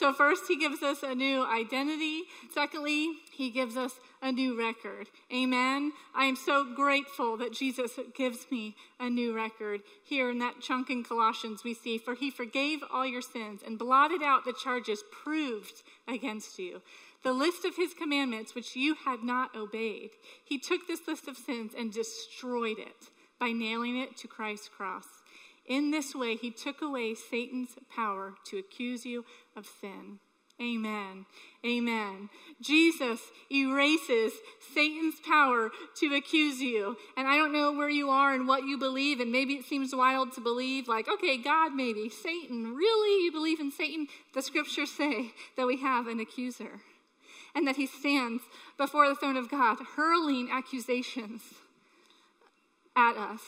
So, 0.00 0.14
first, 0.14 0.44
he 0.48 0.56
gives 0.56 0.82
us 0.82 1.02
a 1.02 1.14
new 1.14 1.44
identity. 1.44 2.22
Secondly, 2.54 3.18
he 3.32 3.50
gives 3.50 3.76
us 3.76 4.00
a 4.22 4.32
new 4.32 4.58
record. 4.58 5.08
Amen. 5.30 5.92
I 6.14 6.24
am 6.24 6.36
so 6.36 6.64
grateful 6.74 7.36
that 7.36 7.52
Jesus 7.52 8.00
gives 8.14 8.46
me 8.50 8.76
a 8.98 9.10
new 9.10 9.36
record. 9.36 9.82
Here 10.02 10.30
in 10.30 10.38
that 10.38 10.62
chunk 10.62 10.88
in 10.88 11.04
Colossians, 11.04 11.64
we 11.64 11.74
see, 11.74 11.98
For 11.98 12.14
he 12.14 12.30
forgave 12.30 12.80
all 12.90 13.04
your 13.04 13.20
sins 13.20 13.60
and 13.62 13.78
blotted 13.78 14.22
out 14.22 14.46
the 14.46 14.54
charges 14.54 15.04
proved 15.12 15.82
against 16.08 16.58
you. 16.58 16.80
The 17.22 17.34
list 17.34 17.66
of 17.66 17.76
his 17.76 17.92
commandments, 17.92 18.54
which 18.54 18.74
you 18.74 18.94
had 19.04 19.22
not 19.22 19.54
obeyed. 19.54 20.12
He 20.42 20.58
took 20.58 20.86
this 20.86 21.06
list 21.06 21.28
of 21.28 21.36
sins 21.36 21.74
and 21.76 21.92
destroyed 21.92 22.78
it 22.78 23.10
by 23.38 23.52
nailing 23.52 23.98
it 23.98 24.16
to 24.16 24.28
Christ's 24.28 24.70
cross. 24.70 25.19
In 25.70 25.92
this 25.92 26.16
way, 26.16 26.34
he 26.34 26.50
took 26.50 26.82
away 26.82 27.14
Satan's 27.14 27.76
power 27.94 28.34
to 28.46 28.58
accuse 28.58 29.06
you 29.06 29.24
of 29.56 29.66
sin. 29.80 30.18
Amen. 30.60 31.26
Amen. 31.64 32.28
Jesus 32.60 33.20
erases 33.50 34.32
Satan's 34.74 35.20
power 35.20 35.70
to 36.00 36.14
accuse 36.14 36.60
you. 36.60 36.96
And 37.16 37.28
I 37.28 37.36
don't 37.36 37.52
know 37.52 37.72
where 37.72 37.88
you 37.88 38.10
are 38.10 38.34
and 38.34 38.48
what 38.48 38.64
you 38.64 38.78
believe, 38.78 39.20
and 39.20 39.30
maybe 39.30 39.54
it 39.54 39.64
seems 39.64 39.94
wild 39.94 40.32
to 40.32 40.40
believe, 40.40 40.88
like, 40.88 41.08
okay, 41.08 41.38
God, 41.38 41.72
maybe. 41.72 42.10
Satan, 42.10 42.74
really? 42.74 43.24
You 43.24 43.30
believe 43.30 43.60
in 43.60 43.70
Satan? 43.70 44.08
The 44.34 44.42
scriptures 44.42 44.90
say 44.90 45.30
that 45.56 45.68
we 45.68 45.80
have 45.80 46.08
an 46.08 46.18
accuser 46.18 46.80
and 47.54 47.64
that 47.68 47.76
he 47.76 47.86
stands 47.86 48.42
before 48.76 49.08
the 49.08 49.14
throne 49.14 49.36
of 49.36 49.48
God, 49.48 49.78
hurling 49.96 50.50
accusations 50.50 51.42
at 52.96 53.16
us. 53.16 53.40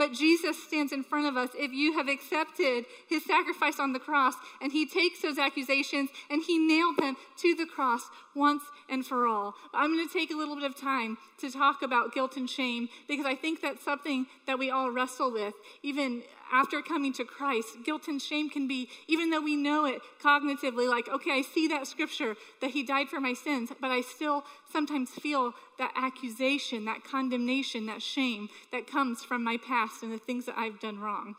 But 0.00 0.14
Jesus 0.14 0.56
stands 0.62 0.94
in 0.94 1.04
front 1.04 1.26
of 1.26 1.36
us. 1.36 1.50
If 1.54 1.72
you 1.74 1.92
have 1.92 2.08
accepted 2.08 2.86
his 3.06 3.22
sacrifice 3.22 3.78
on 3.78 3.92
the 3.92 3.98
cross, 3.98 4.32
and 4.62 4.72
he 4.72 4.86
takes 4.86 5.20
those 5.20 5.36
accusations 5.36 6.08
and 6.30 6.42
he 6.42 6.58
nailed 6.58 6.96
them 6.96 7.18
to 7.42 7.54
the 7.54 7.66
cross 7.66 8.08
once 8.34 8.62
and 8.88 9.04
for 9.04 9.26
all. 9.26 9.54
I'm 9.72 9.94
going 9.94 10.06
to 10.06 10.12
take 10.12 10.30
a 10.30 10.36
little 10.36 10.54
bit 10.54 10.64
of 10.64 10.76
time 10.76 11.18
to 11.38 11.50
talk 11.50 11.82
about 11.82 12.12
guilt 12.14 12.36
and 12.36 12.48
shame 12.48 12.88
because 13.08 13.26
I 13.26 13.34
think 13.34 13.60
that's 13.60 13.84
something 13.84 14.26
that 14.46 14.58
we 14.58 14.70
all 14.70 14.90
wrestle 14.90 15.32
with, 15.32 15.54
even 15.82 16.22
after 16.52 16.82
coming 16.82 17.12
to 17.14 17.24
Christ. 17.24 17.78
Guilt 17.84 18.08
and 18.08 18.20
shame 18.20 18.50
can 18.50 18.66
be, 18.66 18.88
even 19.08 19.30
though 19.30 19.40
we 19.40 19.56
know 19.56 19.84
it 19.84 20.00
cognitively, 20.22 20.88
like, 20.88 21.08
okay, 21.08 21.32
I 21.32 21.42
see 21.42 21.68
that 21.68 21.86
scripture 21.86 22.36
that 22.60 22.70
he 22.70 22.82
died 22.82 23.08
for 23.08 23.20
my 23.20 23.34
sins, 23.34 23.70
but 23.80 23.90
I 23.90 24.00
still 24.00 24.44
sometimes 24.72 25.10
feel 25.10 25.54
that 25.78 25.92
accusation, 25.96 26.84
that 26.84 27.04
condemnation, 27.04 27.86
that 27.86 28.02
shame 28.02 28.48
that 28.72 28.86
comes 28.86 29.22
from 29.24 29.44
my 29.44 29.56
past 29.56 30.02
and 30.02 30.12
the 30.12 30.18
things 30.18 30.46
that 30.46 30.58
I've 30.58 30.80
done 30.80 30.98
wrong. 30.98 31.36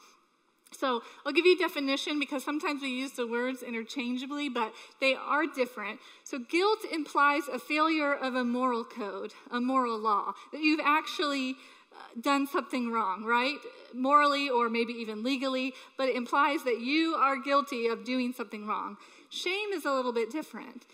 So 0.71 1.03
I'll 1.25 1.33
give 1.33 1.45
you 1.45 1.57
definition 1.57 2.19
because 2.19 2.43
sometimes 2.43 2.81
we 2.81 2.89
use 2.89 3.11
the 3.11 3.27
words 3.27 3.61
interchangeably, 3.61 4.49
but 4.49 4.73
they 4.99 5.15
are 5.15 5.45
different. 5.45 5.99
So 6.23 6.39
guilt 6.39 6.79
implies 6.91 7.47
a 7.51 7.59
failure 7.59 8.13
of 8.13 8.35
a 8.35 8.43
moral 8.43 8.83
code, 8.83 9.33
a 9.51 9.59
moral 9.59 9.99
law, 9.99 10.33
that 10.51 10.61
you've 10.61 10.79
actually 10.83 11.51
uh, 11.91 12.21
done 12.21 12.47
something 12.47 12.89
wrong, 12.89 13.23
right? 13.25 13.57
Morally 13.93 14.49
or 14.49 14.69
maybe 14.69 14.93
even 14.93 15.23
legally, 15.23 15.73
but 15.97 16.07
it 16.07 16.15
implies 16.15 16.63
that 16.63 16.79
you 16.79 17.15
are 17.15 17.37
guilty 17.37 17.87
of 17.87 18.05
doing 18.05 18.31
something 18.33 18.65
wrong. 18.65 18.97
Shame 19.29 19.71
is 19.73 19.85
a 19.85 19.91
little 19.91 20.13
bit 20.13 20.31
different. 20.31 20.85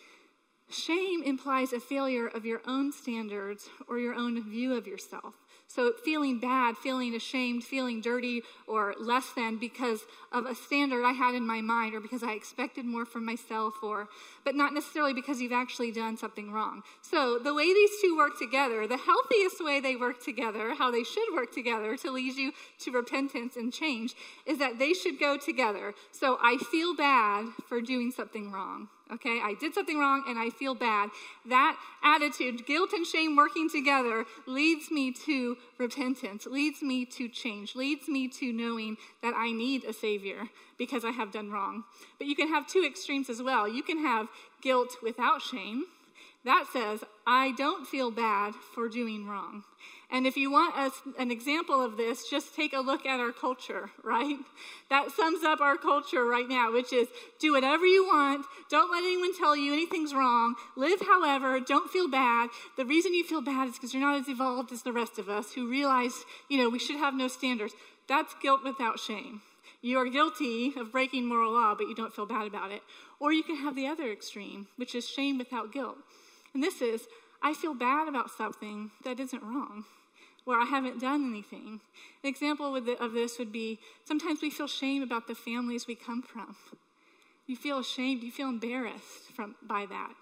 Shame 0.70 1.24
implies 1.24 1.72
a 1.72 1.80
failure 1.80 2.28
of 2.28 2.46
your 2.46 2.62
own 2.68 2.92
standards 2.92 3.70
or 3.88 4.00
your 4.00 4.14
own 4.14 4.44
view 4.50 4.74
of 4.74 4.86
yourself. 4.86 5.36
So, 5.70 5.92
feeling 6.04 6.40
bad, 6.40 6.78
feeling 6.78 7.14
ashamed, 7.14 7.64
feeling 7.64 8.00
dirty 8.00 8.42
or 8.68 8.96
less 9.00 9.34
than 9.34 9.58
because 9.58 10.00
of 10.32 10.46
a 10.46 10.56
standard 10.56 11.04
I 11.04 11.12
had 11.12 11.36
in 11.36 11.46
my 11.46 11.60
mind 11.60 11.94
or 11.94 12.00
because 12.00 12.24
I 12.24 12.32
expected 12.32 12.86
more 12.86 13.06
from 13.06 13.26
myself, 13.26 13.74
or, 13.84 14.08
but 14.46 14.56
not 14.56 14.74
necessarily 14.74 15.14
because 15.14 15.42
you've 15.42 15.52
actually 15.52 15.92
done 15.92 16.16
something 16.16 16.52
wrong. 16.52 16.84
So, 17.02 17.38
the 17.38 17.54
way 17.54 17.66
these 17.74 17.92
two 18.02 18.16
work 18.16 18.40
together, 18.40 18.88
the 18.88 18.98
healthiest 18.98 19.64
way 19.64 19.82
they 19.82 19.98
work 19.98 20.24
together, 20.24 20.74
how 20.74 20.90
they 20.90 21.04
should 21.04 21.34
work 21.36 21.54
together 21.54 21.98
to 21.98 22.12
lead 22.12 22.38
you 22.38 22.54
to 22.80 22.92
repentance 22.92 23.58
and 23.58 23.72
change, 23.74 24.16
is 24.46 24.60
that 24.60 24.80
they 24.80 24.94
should 24.94 25.20
go 25.20 25.38
together. 25.38 25.94
So, 26.12 26.38
I 26.42 26.58
feel 26.72 26.96
bad 26.96 27.48
for 27.68 27.82
doing 27.82 28.12
something 28.12 28.52
wrong. 28.52 28.88
Okay, 29.12 29.40
I 29.42 29.56
did 29.60 29.74
something 29.74 29.98
wrong 29.98 30.24
and 30.28 30.38
I 30.38 30.50
feel 30.50 30.76
bad. 30.76 31.10
That 31.46 31.78
attitude, 32.04 32.66
guilt 32.66 32.92
and 32.92 33.06
shame 33.06 33.38
working 33.38 33.70
together, 33.70 34.26
leads 34.46 34.92
me 34.92 35.14
to 35.26 35.58
repentance, 35.78 36.46
leads 36.46 36.82
me 36.82 37.06
to 37.06 37.30
change, 37.30 37.76
leads 37.76 38.10
me 38.10 38.28
to 38.28 38.52
knowing 38.52 38.98
that 39.24 39.34
I 39.36 39.52
need 39.52 39.86
a 39.86 39.94
Savior 39.94 40.50
because 40.78 41.06
I 41.06 41.12
have 41.12 41.32
done 41.32 41.52
wrong. 41.52 41.86
But 42.18 42.28
you 42.28 42.36
can 42.36 42.50
have 42.50 42.68
two 42.68 42.84
extremes 42.86 43.30
as 43.30 43.42
well. 43.42 43.68
You 43.68 43.82
can 43.82 44.00
have 44.00 44.28
guilt 44.62 44.98
without 45.02 45.42
shame. 45.42 45.86
That 46.44 46.66
says, 46.72 47.04
I 47.26 47.52
don't 47.58 47.88
feel 47.88 48.12
bad 48.12 48.56
for 48.74 48.90
doing 48.90 49.26
wrong. 49.26 49.64
And 50.10 50.26
if 50.26 50.38
you 50.38 50.50
want 50.50 50.74
an 51.20 51.32
example 51.32 51.84
of 51.84 51.98
this, 51.98 52.30
just 52.30 52.56
take 52.56 52.72
a 52.72 52.80
look 52.80 53.06
at 53.06 53.20
our 53.20 53.34
culture, 53.34 53.92
right? 54.04 54.38
That 54.90 55.12
sums 55.12 55.44
up 55.44 55.60
our 55.60 55.76
culture 55.76 56.26
right 56.26 56.48
now, 56.48 56.72
which 56.72 56.94
is 56.94 57.10
do 57.40 57.52
whatever 57.52 57.86
you 57.86 58.06
want. 58.06 58.46
Don't 58.70 58.92
let 58.92 59.04
anyone 59.04 59.38
tell 59.38 59.56
you 59.56 59.74
anything's 59.74 60.14
wrong. 60.14 60.56
Live 60.78 61.02
however. 61.02 61.60
Don't 61.60 61.92
feel 61.92 62.10
bad. 62.10 62.50
The 62.78 62.86
reason 62.86 63.14
you 63.14 63.26
feel 63.26 63.42
bad 63.42 63.68
is 63.68 63.74
because 63.74 63.94
you're 63.94 64.02
not 64.02 64.20
as 64.20 64.30
evolved 64.30 64.72
as 64.72 64.84
the 64.84 64.94
rest 64.94 65.20
of 65.20 65.28
us 65.28 65.52
who 65.54 65.70
realize, 65.70 66.24
you 66.48 66.58
know, 66.58 66.70
we 66.70 66.80
should 66.80 66.98
have 66.98 67.14
no 67.14 67.28
standards. 67.28 67.74
That's 68.08 68.34
guilt 68.42 68.64
without 68.64 69.00
shame. 69.00 69.42
You 69.82 69.98
are 69.98 70.10
guilty 70.10 70.74
of 70.78 70.92
breaking 70.94 71.26
moral 71.26 71.52
law, 71.52 71.76
but 71.76 71.88
you 71.88 71.96
don't 71.96 72.16
feel 72.16 72.26
bad 72.26 72.48
about 72.48 72.72
it. 72.72 72.82
Or 73.20 73.34
you 73.34 73.44
can 73.44 73.58
have 73.58 73.76
the 73.76 73.88
other 73.88 74.10
extreme, 74.10 74.68
which 74.78 74.96
is 74.96 75.08
shame 75.08 75.38
without 75.38 75.74
guilt. 75.74 75.98
And 76.54 76.64
this 76.64 76.82
is, 76.82 77.08
I 77.44 77.54
feel 77.54 77.74
bad 77.74 78.08
about 78.08 78.32
something 78.32 78.92
that 79.04 79.20
isn't 79.20 79.44
wrong 79.44 79.84
where 80.48 80.58
I 80.58 80.64
haven't 80.64 81.02
done 81.02 81.30
anything. 81.30 81.82
An 82.24 82.30
example 82.30 82.74
of 82.74 83.12
this 83.12 83.38
would 83.38 83.52
be 83.52 83.80
sometimes 84.06 84.42
we 84.42 84.50
feel 84.50 84.66
shame 84.66 85.04
about 85.04 85.28
the 85.28 85.36
families 85.36 85.88
we 85.88 85.96
come 85.96 86.22
from. 86.22 86.56
You 87.48 87.58
feel 87.58 87.80
ashamed, 87.80 88.24
you 88.24 88.32
feel 88.32 88.48
embarrassed 88.48 89.30
from, 89.36 89.56
by 89.62 89.86
that. 89.88 90.14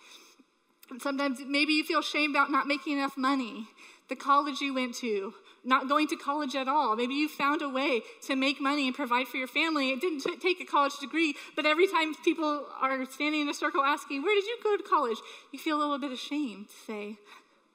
And 0.90 1.00
sometimes 1.00 1.42
maybe 1.46 1.74
you 1.74 1.84
feel 1.84 2.02
shame 2.02 2.32
about 2.32 2.50
not 2.50 2.66
making 2.66 2.98
enough 2.98 3.16
money, 3.16 3.68
the 4.10 4.16
college 4.16 4.62
you 4.62 4.74
went 4.74 4.96
to, 4.96 5.36
not 5.64 5.88
going 5.88 6.08
to 6.08 6.16
college 6.16 6.56
at 6.56 6.68
all. 6.68 6.96
Maybe 6.96 7.14
you 7.14 7.30
found 7.30 7.62
a 7.62 7.70
way 7.70 8.02
to 8.24 8.36
make 8.36 8.60
money 8.60 8.88
and 8.88 8.96
provide 8.96 9.28
for 9.28 9.38
your 9.38 9.48
family. 9.48 9.92
It 9.92 10.02
didn't 10.02 10.22
t- 10.22 10.38
take 10.38 10.60
a 10.60 10.66
college 10.66 10.98
degree, 11.00 11.36
but 11.56 11.68
every 11.68 11.86
time 11.86 12.16
people 12.24 12.66
are 12.82 13.06
standing 13.06 13.42
in 13.42 13.50
a 13.50 13.54
circle 13.54 13.84
asking, 13.84 14.24
Where 14.24 14.34
did 14.34 14.46
you 14.46 14.58
go 14.64 14.76
to 14.76 14.84
college? 14.84 15.18
you 15.52 15.60
feel 15.60 15.78
a 15.78 15.82
little 15.82 16.00
bit 16.00 16.12
ashamed 16.12 16.70
to 16.70 16.76
say, 16.88 17.18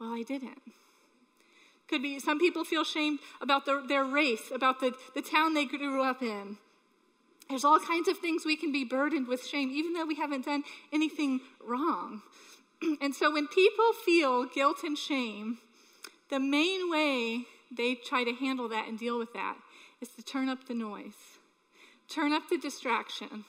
Well, 0.00 0.12
I 0.12 0.25
didn't. 0.25 0.80
Could 1.91 2.03
be 2.03 2.21
some 2.21 2.39
people 2.39 2.63
feel 2.63 2.85
shamed 2.85 3.19
about 3.41 3.67
their, 3.67 3.85
their 3.85 4.05
race, 4.05 4.53
about 4.55 4.79
the, 4.79 4.95
the 5.13 5.21
town 5.21 5.55
they 5.55 5.65
grew 5.65 6.05
up 6.05 6.23
in. 6.23 6.57
There's 7.49 7.65
all 7.65 7.81
kinds 7.81 8.07
of 8.07 8.19
things 8.19 8.45
we 8.47 8.55
can 8.55 8.71
be 8.71 8.85
burdened 8.85 9.27
with 9.27 9.45
shame, 9.45 9.73
even 9.73 9.95
though 9.95 10.07
we 10.07 10.15
haven't 10.15 10.45
done 10.45 10.63
anything 10.93 11.41
wrong. 11.61 12.23
and 13.01 13.13
so 13.13 13.33
when 13.33 13.49
people 13.49 13.93
feel 14.05 14.45
guilt 14.45 14.85
and 14.85 14.97
shame, 14.97 15.59
the 16.31 16.39
main 16.39 16.89
way 16.89 17.43
they 17.77 17.97
try 17.97 18.23
to 18.23 18.35
handle 18.35 18.69
that 18.69 18.87
and 18.87 18.97
deal 18.97 19.19
with 19.19 19.33
that 19.33 19.57
is 20.01 20.11
to 20.11 20.23
turn 20.23 20.49
up 20.49 20.69
the 20.69 20.75
noise, 20.75 21.39
turn 22.09 22.33
up 22.33 22.49
the 22.49 22.57
distraction. 22.57 23.45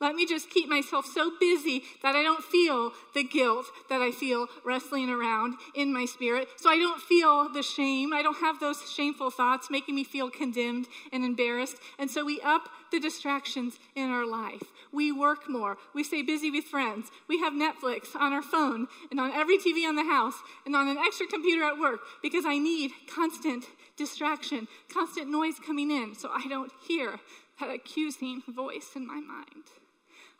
Let 0.00 0.14
me 0.14 0.26
just 0.26 0.48
keep 0.48 0.68
myself 0.68 1.06
so 1.06 1.32
busy 1.40 1.82
that 2.04 2.14
I 2.14 2.22
don't 2.22 2.44
feel 2.44 2.92
the 3.14 3.24
guilt 3.24 3.66
that 3.88 4.00
I 4.00 4.12
feel 4.12 4.46
wrestling 4.64 5.10
around 5.10 5.54
in 5.74 5.92
my 5.92 6.04
spirit. 6.04 6.48
So 6.56 6.70
I 6.70 6.76
don't 6.76 7.02
feel 7.02 7.48
the 7.48 7.64
shame. 7.64 8.12
I 8.12 8.22
don't 8.22 8.38
have 8.38 8.60
those 8.60 8.80
shameful 8.88 9.30
thoughts 9.30 9.70
making 9.70 9.96
me 9.96 10.04
feel 10.04 10.30
condemned 10.30 10.86
and 11.12 11.24
embarrassed. 11.24 11.78
And 11.98 12.08
so 12.08 12.24
we 12.24 12.40
up 12.42 12.68
the 12.92 13.00
distractions 13.00 13.80
in 13.96 14.08
our 14.08 14.24
life. 14.24 14.62
We 14.92 15.10
work 15.10 15.48
more. 15.48 15.76
We 15.94 16.04
stay 16.04 16.22
busy 16.22 16.50
with 16.52 16.64
friends. 16.64 17.10
We 17.26 17.40
have 17.40 17.52
Netflix 17.52 18.14
on 18.14 18.32
our 18.32 18.42
phone 18.42 18.86
and 19.10 19.18
on 19.18 19.32
every 19.32 19.58
TV 19.58 19.86
on 19.86 19.96
the 19.96 20.04
house 20.04 20.36
and 20.64 20.76
on 20.76 20.86
an 20.86 20.98
extra 20.98 21.26
computer 21.26 21.64
at 21.64 21.78
work 21.78 22.00
because 22.22 22.46
I 22.46 22.58
need 22.58 22.92
constant 23.12 23.64
distraction, 23.96 24.68
constant 24.92 25.28
noise 25.28 25.56
coming 25.58 25.90
in 25.90 26.14
so 26.14 26.30
I 26.32 26.46
don't 26.48 26.70
hear 26.86 27.18
that 27.58 27.70
accusing 27.70 28.42
voice 28.46 28.90
in 28.94 29.04
my 29.04 29.20
mind. 29.20 29.64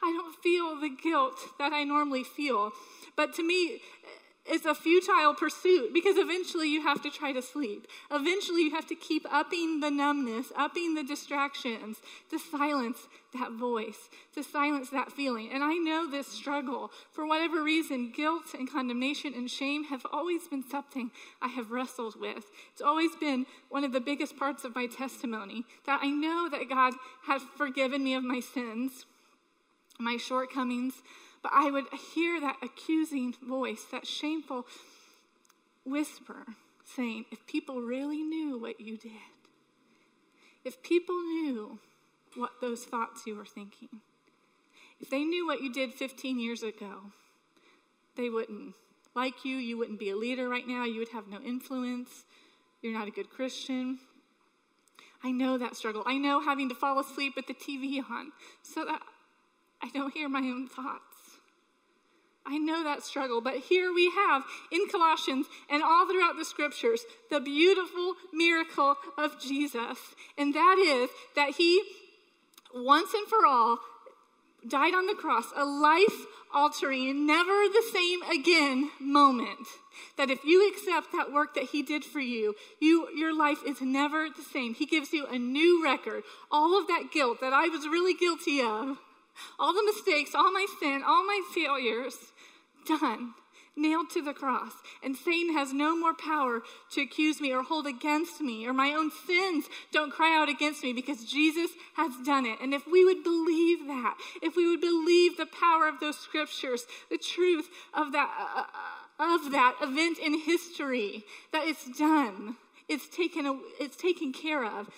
I 0.03 0.13
don't 0.13 0.37
feel 0.43 0.81
the 0.81 0.89
guilt 0.91 1.39
that 1.59 1.73
I 1.73 1.85
normally 1.85 2.25
feel. 2.25 2.73
But 3.17 3.35
to 3.35 3.43
me, 3.43 3.81
it's 4.51 4.65
a 4.65 4.75
futile 4.75 5.35
pursuit 5.35 5.93
because 5.93 6.17
eventually 6.17 6.71
you 6.71 6.81
have 6.83 7.03
to 7.03 7.11
try 7.11 7.33
to 7.33 7.43
sleep. 7.43 7.87
Eventually 8.11 8.63
you 8.63 8.71
have 8.71 8.87
to 8.87 8.95
keep 8.95 9.27
upping 9.31 9.81
the 9.81 9.91
numbness, 9.91 10.53
upping 10.57 10.95
the 10.95 11.03
distractions 11.03 11.99
to 12.31 12.39
silence 12.39 13.09
that 13.35 13.53
voice, 13.53 14.09
to 14.35 14.43
silence 14.43 14.89
that 14.89 15.13
feeling. 15.13 15.51
And 15.53 15.63
I 15.63 15.75
know 15.75 16.09
this 16.09 16.29
struggle. 16.29 16.91
For 17.13 17.27
whatever 17.27 17.63
reason, 17.63 18.11
guilt 18.11 18.55
and 18.59 18.71
condemnation 18.71 19.35
and 19.35 19.51
shame 19.51 19.85
have 19.85 20.07
always 20.11 20.49
been 20.49 20.65
something 20.67 21.11
I 21.43 21.49
have 21.49 21.71
wrestled 21.71 22.19
with. 22.19 22.47
It's 22.73 22.81
always 22.81 23.15
been 23.17 23.45
one 23.69 23.85
of 23.85 23.93
the 23.93 24.01
biggest 24.01 24.39
parts 24.39 24.65
of 24.65 24.75
my 24.75 24.87
testimony 24.87 25.67
that 25.85 26.01
I 26.03 26.09
know 26.09 26.49
that 26.49 26.71
God 26.71 26.95
has 27.27 27.43
forgiven 27.57 28.03
me 28.03 28.15
of 28.15 28.25
my 28.25 28.41
sins 28.41 29.05
my 29.99 30.17
shortcomings, 30.17 30.95
but 31.43 31.53
I 31.55 31.71
would 31.71 31.87
hear 32.15 32.41
that 32.41 32.57
accusing 32.63 33.35
voice, 33.47 33.85
that 33.91 34.07
shameful 34.07 34.67
whisper 35.85 36.47
saying, 36.85 37.27
if 37.31 37.47
people 37.47 37.81
really 37.81 38.23
knew 38.23 38.59
what 38.59 38.81
you 38.81 38.97
did, 38.97 39.13
if 40.65 40.83
people 40.83 41.17
knew 41.17 41.79
what 42.37 42.53
those 42.61 42.85
thoughts 42.85 43.27
you 43.27 43.35
were 43.37 43.47
thinking, 43.47 44.01
if 45.01 45.11
they 45.11 45.25
knew 45.25 45.47
what 45.47 45.63
you 45.63 45.73
did 45.73 45.95
15 45.95 46.41
years 46.41 46.63
ago, 46.63 47.13
they 48.17 48.29
wouldn't 48.29 48.75
like 49.15 49.45
you. 49.45 49.57
You 49.57 49.79
wouldn't 49.79 49.99
be 49.99 50.11
a 50.11 50.17
leader 50.17 50.49
right 50.49 50.67
now. 50.67 50.85
You 50.85 50.99
would 51.01 51.11
have 51.11 51.29
no 51.29 51.41
influence. 51.41 52.25
You're 52.83 52.93
not 52.93 53.09
a 53.09 53.13
good 53.13 53.31
Christian. 53.31 53.99
I 55.23 55.31
know 55.31 55.59
that 55.59 55.77
struggle. 55.77 56.03
I 56.07 56.19
know 56.19 56.41
having 56.41 56.69
to 56.69 56.75
fall 56.75 56.99
asleep 56.99 57.35
with 57.35 57.47
the 57.47 57.55
TV 57.55 57.99
on 58.09 58.33
so 58.63 58.85
that 58.85 59.03
I 59.83 59.89
don't 59.91 60.13
hear 60.13 60.29
my 60.29 60.41
own 60.41 60.69
thoughts. 60.69 61.03
I 62.49 62.57
know 62.57 62.83
that 62.83 63.03
struggle, 63.03 63.43
but 63.43 63.57
here 63.57 63.93
we 63.93 64.11
have 64.11 64.43
in 64.73 64.89
Colossians 64.89 65.47
and 65.69 65.83
all 65.83 66.09
throughout 66.09 66.37
the 66.39 66.47
scriptures 66.47 67.03
the 67.31 67.41
beautiful 67.41 68.15
miracle 68.33 68.97
of 69.19 69.39
Jesus. 69.41 69.99
And 70.39 70.55
that 70.55 70.79
is 70.79 71.11
that 71.37 71.57
he, 71.57 71.83
once 72.75 73.13
and 73.13 73.27
for 73.27 73.45
all, 73.47 73.79
died 74.67 74.95
on 74.95 75.07
the 75.07 75.15
cross, 75.15 75.47
a 75.55 75.65
life 75.65 76.27
altering, 76.55 77.27
never 77.27 77.69
the 77.69 77.85
same 77.93 78.23
again 78.23 78.91
moment. 78.99 79.67
That 80.17 80.31
if 80.31 80.43
you 80.45 80.69
accept 80.69 81.13
that 81.13 81.33
work 81.33 81.55
that 81.55 81.65
he 81.65 81.83
did 81.83 82.03
for 82.05 82.21
you, 82.21 82.55
you 82.81 83.09
your 83.15 83.37
life 83.37 83.59
is 83.67 83.83
never 83.83 84.29
the 84.35 84.43
same. 84.43 84.75
He 84.75 84.87
gives 84.87 85.13
you 85.13 85.27
a 85.27 85.39
new 85.39 85.85
record. 85.85 86.25
All 86.51 86.79
of 86.79 86.87
that 86.87 87.11
guilt 87.13 87.41
that 87.41 87.53
I 87.53 87.69
was 87.69 87.87
really 87.87 88.15
guilty 88.15 88.63
of 88.63 88.99
all 89.59 89.73
the 89.73 89.85
mistakes, 89.85 90.35
all 90.35 90.53
my 90.53 90.67
sin, 90.81 91.03
all 91.07 91.25
my 91.27 91.41
failures, 91.55 92.17
done, 92.87 93.35
nailed 93.77 94.11
to 94.11 94.23
the 94.23 94.35
cross. 94.35 94.73
And 95.03 95.17
Satan 95.17 95.55
has 95.55 95.73
no 95.73 95.97
more 95.97 96.15
power 96.15 96.63
to 96.93 97.01
accuse 97.01 97.41
me 97.41 97.53
or 97.53 97.63
hold 97.63 97.87
against 97.87 98.41
me, 98.41 98.67
or 98.67 98.73
my 98.73 98.93
own 98.93 99.11
sins 99.27 99.67
don't 99.93 100.13
cry 100.13 100.37
out 100.37 100.49
against 100.49 100.83
me 100.83 100.93
because 100.93 101.25
Jesus 101.25 101.71
has 101.95 102.13
done 102.27 102.47
it. 102.47 102.59
And 102.61 102.75
if 102.75 102.87
we 102.87 103.05
would 103.05 103.23
believe 103.23 103.87
that, 103.87 104.17
if 104.43 104.57
we 104.57 104.69
would 104.69 104.81
believe 104.81 105.37
the 105.37 105.47
power 105.47 105.89
of 105.89 106.01
those 106.01 106.19
scriptures, 106.19 106.87
the 107.11 107.19
truth 107.19 107.69
of 107.95 108.13
that, 108.13 108.31
uh, 108.57 108.61
uh, 109.23 109.35
of 109.35 109.53
that 109.53 109.77
event 109.83 110.19
in 110.19 110.39
history, 110.41 111.25
that 111.53 111.67
it's 111.67 111.89
done, 111.99 112.57
it's 112.89 113.09
taken, 113.09 113.61
it's 113.79 113.97
taken 113.97 114.33
care 114.33 114.65
of. 114.65 114.89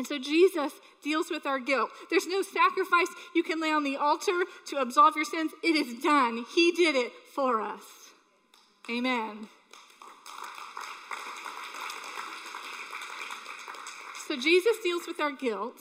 And 0.00 0.06
so 0.06 0.18
Jesus 0.18 0.72
deals 1.04 1.28
with 1.28 1.44
our 1.44 1.58
guilt. 1.58 1.90
There's 2.08 2.26
no 2.26 2.40
sacrifice 2.40 3.08
you 3.34 3.42
can 3.42 3.60
lay 3.60 3.70
on 3.70 3.84
the 3.84 3.98
altar 3.98 4.44
to 4.68 4.76
absolve 4.76 5.14
your 5.14 5.26
sins. 5.26 5.52
It 5.62 5.76
is 5.76 6.02
done. 6.02 6.46
He 6.54 6.72
did 6.72 6.96
it 6.96 7.12
for 7.34 7.60
us. 7.60 7.82
Amen. 8.88 9.48
So 14.26 14.36
Jesus 14.36 14.78
deals 14.82 15.06
with 15.06 15.20
our 15.20 15.32
guilt. 15.32 15.76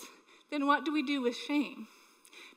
Then 0.51 0.67
what 0.67 0.83
do 0.83 0.91
we 0.91 1.01
do 1.01 1.21
with 1.21 1.37
shame? 1.37 1.87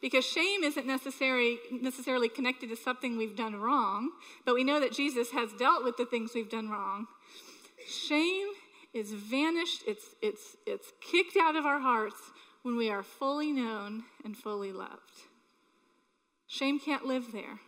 Because 0.00 0.24
shame 0.24 0.64
isn't 0.64 0.84
necessarily, 0.84 1.60
necessarily 1.70 2.28
connected 2.28 2.70
to 2.70 2.76
something 2.76 3.16
we've 3.16 3.36
done 3.36 3.54
wrong, 3.54 4.10
but 4.44 4.56
we 4.56 4.64
know 4.64 4.80
that 4.80 4.90
Jesus 4.90 5.30
has 5.30 5.52
dealt 5.52 5.84
with 5.84 5.96
the 5.96 6.06
things 6.06 6.32
we've 6.34 6.50
done 6.50 6.70
wrong. 6.70 7.06
Shame 7.86 8.48
is 8.92 9.12
vanished, 9.12 9.82
it's, 9.86 10.14
it's, 10.20 10.56
it's 10.66 10.92
kicked 11.00 11.36
out 11.36 11.56
of 11.56 11.64
our 11.64 11.80
hearts 11.80 12.20
when 12.62 12.76
we 12.76 12.90
are 12.90 13.02
fully 13.02 13.52
known 13.52 14.04
and 14.24 14.36
fully 14.36 14.72
loved. 14.72 15.26
Shame 16.46 16.78
can't 16.78 17.06
live 17.06 17.32
there. 17.32 17.60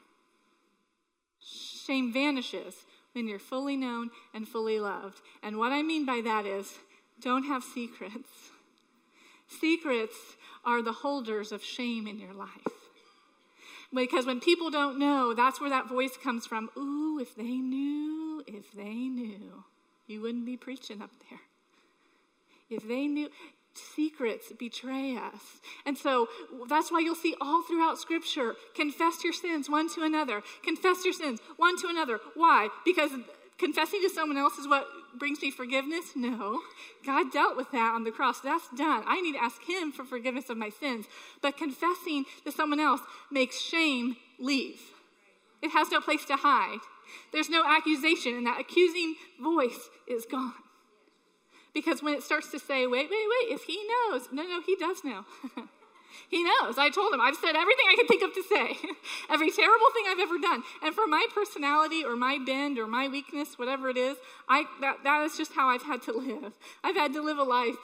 Shame 1.41 2.13
vanishes 2.13 2.75
when 3.13 3.29
you're 3.29 3.39
fully 3.39 3.77
known 3.77 4.11
and 4.35 4.47
fully 4.47 4.79
loved. 4.79 5.21
And 5.43 5.59
what 5.59 5.73
I 5.73 5.83
mean 5.83 6.05
by 6.05 6.21
that 6.25 6.47
is 6.47 6.79
don't 7.21 7.45
have 7.45 7.63
secrets. 7.63 8.29
Secrets 9.49 10.37
are 10.65 10.83
the 10.83 10.93
holders 10.93 11.53
of 11.53 11.63
shame 11.63 12.07
in 12.07 12.19
your 12.19 12.33
life. 12.33 12.51
Because 13.93 14.27
when 14.27 14.41
people 14.41 14.71
don't 14.71 14.99
know, 14.99 15.35
that's 15.35 15.61
where 15.61 15.71
that 15.71 15.89
voice 15.89 16.17
comes 16.17 16.47
from. 16.47 16.69
Ooh, 16.77 17.19
if 17.21 17.37
they 17.37 17.43
knew, 17.45 18.43
if 18.47 18.73
they 18.73 18.95
knew, 19.09 19.65
you 20.07 20.21
wouldn't 20.21 20.47
be 20.47 20.57
preaching 20.57 21.03
up 21.03 21.11
there. 21.31 21.41
If 22.71 22.87
they 22.89 23.07
knew, 23.07 23.29
secrets 23.75 24.53
betray 24.59 25.17
us. 25.17 25.61
And 25.85 25.97
so 25.97 26.29
that's 26.69 26.91
why 26.91 27.01
you'll 27.01 27.15
see 27.15 27.35
all 27.41 27.63
throughout 27.63 27.99
Scripture 27.99 28.55
confess 28.75 29.25
your 29.25 29.33
sins 29.33 29.69
one 29.69 29.93
to 29.95 30.03
another. 30.03 30.43
Confess 30.63 31.05
your 31.05 31.15
sins 31.15 31.41
one 31.57 31.79
to 31.81 31.89
another. 31.89 32.21
Why? 32.35 32.69
Because 32.85 33.11
confessing 33.59 34.01
to 34.03 34.11
someone 34.11 34.39
else 34.39 34.59
is 34.59 34.69
what 34.69 34.87
brings 35.19 35.41
me 35.41 35.51
forgiveness? 35.51 36.13
No. 36.17 36.61
God 37.07 37.33
dealt 37.33 37.57
with 37.57 37.71
that 37.73 37.95
on 37.95 38.05
the 38.05 38.11
cross. 38.11 38.41
That's 38.41 38.69
done. 38.77 39.05
I 39.07 39.21
need 39.21 39.33
to 39.33 39.43
ask 39.43 39.63
Him 39.69 39.93
for 39.93 40.05
forgiveness 40.05 40.51
of 40.51 40.57
my 40.57 40.71
sins. 40.71 41.07
But 41.41 41.57
confessing 41.57 42.25
to 42.45 42.53
someone 42.53 42.81
else 42.81 43.01
makes 43.31 43.61
shame 43.61 44.17
leave, 44.39 44.81
it 45.63 45.71
has 45.71 45.91
no 45.91 46.01
place 46.01 46.25
to 46.27 46.37
hide. 46.37 46.81
There's 47.33 47.51
no 47.51 47.65
accusation, 47.67 48.35
and 48.35 48.47
that 48.47 48.61
accusing 48.61 49.17
voice 49.41 49.89
is 50.09 50.27
gone. 50.27 50.55
Because 51.73 52.03
when 52.03 52.15
it 52.15 52.23
starts 52.23 52.51
to 52.53 52.59
say, 52.59 52.87
wait, 52.87 53.11
wait, 53.11 53.11
wait, 53.11 53.53
if 53.53 53.65
he 53.65 53.79
knows, 53.89 54.29
no, 54.31 54.45
no, 54.45 54.61
he 54.65 54.77
does 54.77 55.03
know. 55.03 55.25
he 56.31 56.45
knows. 56.45 56.79
I 56.79 56.89
told 56.89 57.13
him, 57.13 57.21
I've 57.21 57.35
said 57.35 57.57
everything 57.57 57.87
I 57.91 57.97
can 57.97 58.07
think 58.07 58.23
of 58.23 58.33
to 58.33 58.43
say, 58.43 58.89
every 59.31 59.51
terrible 59.51 59.87
thing 59.93 60.05
I've 60.09 60.21
ever 60.21 60.39
done. 60.39 60.63
And 60.85 60.95
for 60.95 61.09
my 61.09 61.27
personality 61.35 62.05
or 62.05 62.15
my 62.15 62.39
bend 62.39 62.79
or 62.79 62.87
my 62.87 63.09
weakness, 63.09 63.59
whatever 63.59 63.89
it 63.89 63.97
is, 63.97 64.17
I, 64.49 64.67
that, 64.81 64.99
that 65.03 65.23
is 65.25 65.37
just 65.37 65.53
how 65.55 65.69
I've 65.69 65.83
had 65.83 66.03
to 66.03 66.13
live. 66.17 66.53
I've 66.85 66.97
had 66.97 67.13
to 67.15 67.23
live 67.23 67.39
a 67.39 67.43
life 67.43 67.75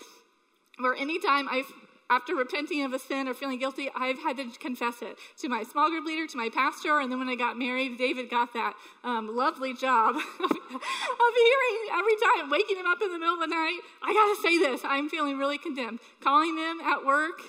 where 0.78 0.94
anytime 0.94 1.48
I've 1.50 1.70
after 2.10 2.34
repenting 2.34 2.82
of 2.84 2.92
a 2.92 2.98
sin 2.98 3.28
or 3.28 3.34
feeling 3.34 3.58
guilty, 3.58 3.88
I've 3.94 4.18
had 4.18 4.36
to 4.38 4.50
confess 4.58 5.00
it 5.00 5.16
to 5.38 5.48
my 5.48 5.62
small 5.62 5.88
group 5.88 6.04
leader, 6.04 6.26
to 6.26 6.36
my 6.36 6.50
pastor, 6.52 6.98
and 6.98 7.10
then 7.10 7.20
when 7.20 7.28
I 7.28 7.36
got 7.36 7.56
married, 7.56 7.96
David 7.96 8.28
got 8.28 8.52
that 8.54 8.74
um, 9.04 9.34
lovely 9.34 9.72
job 9.74 10.16
of, 10.16 10.22
hearing 10.40 11.78
every 11.92 12.16
time, 12.16 12.50
waking 12.50 12.76
him 12.76 12.86
up 12.86 12.98
in 13.00 13.12
the 13.12 13.18
middle 13.18 13.34
of 13.34 13.40
the 13.40 13.46
night. 13.46 13.78
I 14.02 14.12
got 14.12 14.34
to 14.34 14.42
say 14.42 14.58
this 14.58 14.82
I'm 14.84 15.08
feeling 15.08 15.38
really 15.38 15.58
condemned. 15.58 16.00
Calling 16.20 16.56
them 16.56 16.80
at 16.80 17.06
work, 17.06 17.40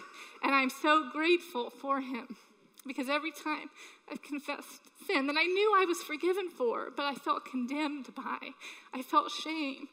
and 0.43 0.54
I'm 0.54 0.69
so 0.69 1.10
grateful 1.12 1.71
for 1.71 2.00
him 2.00 2.38
because 2.86 3.10
every 3.10 3.32
time 3.32 3.69
I've 4.12 4.21
confessed 4.21 4.82
sin 5.08 5.28
that 5.28 5.36
I 5.38 5.43
knew 5.43 5.74
I 5.76 5.86
was 5.86 5.97
forgiven 6.04 6.50
for, 6.50 6.89
but 6.95 7.06
I 7.06 7.15
felt 7.15 7.45
condemned 7.45 8.13
by, 8.15 8.38
I 8.93 9.02
felt 9.02 9.32
shame. 9.32 9.88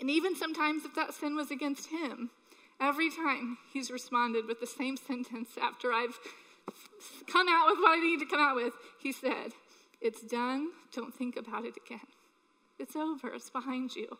And 0.00 0.10
even 0.10 0.36
sometimes 0.36 0.84
if 0.84 0.94
that 0.94 1.14
sin 1.14 1.34
was 1.34 1.50
against 1.50 1.90
him, 1.90 2.30
Every 2.80 3.10
time 3.10 3.58
he's 3.72 3.90
responded 3.90 4.46
with 4.46 4.60
the 4.60 4.66
same 4.66 4.96
sentence 4.96 5.50
after 5.60 5.92
I've 5.92 6.18
come 7.30 7.48
out 7.48 7.66
with 7.70 7.78
what 7.78 7.98
I 7.98 8.00
need 8.00 8.20
to 8.20 8.26
come 8.26 8.40
out 8.40 8.56
with, 8.56 8.72
he 9.00 9.12
said, 9.12 9.52
It's 10.00 10.22
done. 10.22 10.68
Don't 10.94 11.14
think 11.14 11.36
about 11.36 11.64
it 11.64 11.74
again. 11.84 12.06
It's 12.78 12.94
over. 12.94 13.34
It's 13.34 13.50
behind 13.50 13.96
you. 13.96 14.18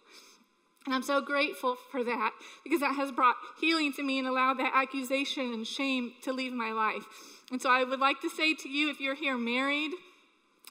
And 0.86 0.94
I'm 0.94 1.02
so 1.02 1.20
grateful 1.20 1.76
for 1.90 2.02
that 2.02 2.32
because 2.64 2.80
that 2.80 2.96
has 2.96 3.12
brought 3.12 3.36
healing 3.60 3.92
to 3.94 4.02
me 4.02 4.18
and 4.18 4.26
allowed 4.26 4.58
that 4.58 4.72
accusation 4.74 5.52
and 5.52 5.66
shame 5.66 6.12
to 6.22 6.32
leave 6.32 6.52
my 6.52 6.72
life. 6.72 7.04
And 7.52 7.60
so 7.60 7.70
I 7.70 7.84
would 7.84 8.00
like 8.00 8.20
to 8.22 8.30
say 8.30 8.54
to 8.54 8.68
you 8.68 8.90
if 8.90 9.00
you're 9.00 9.14
here 9.14 9.36
married, 9.36 9.92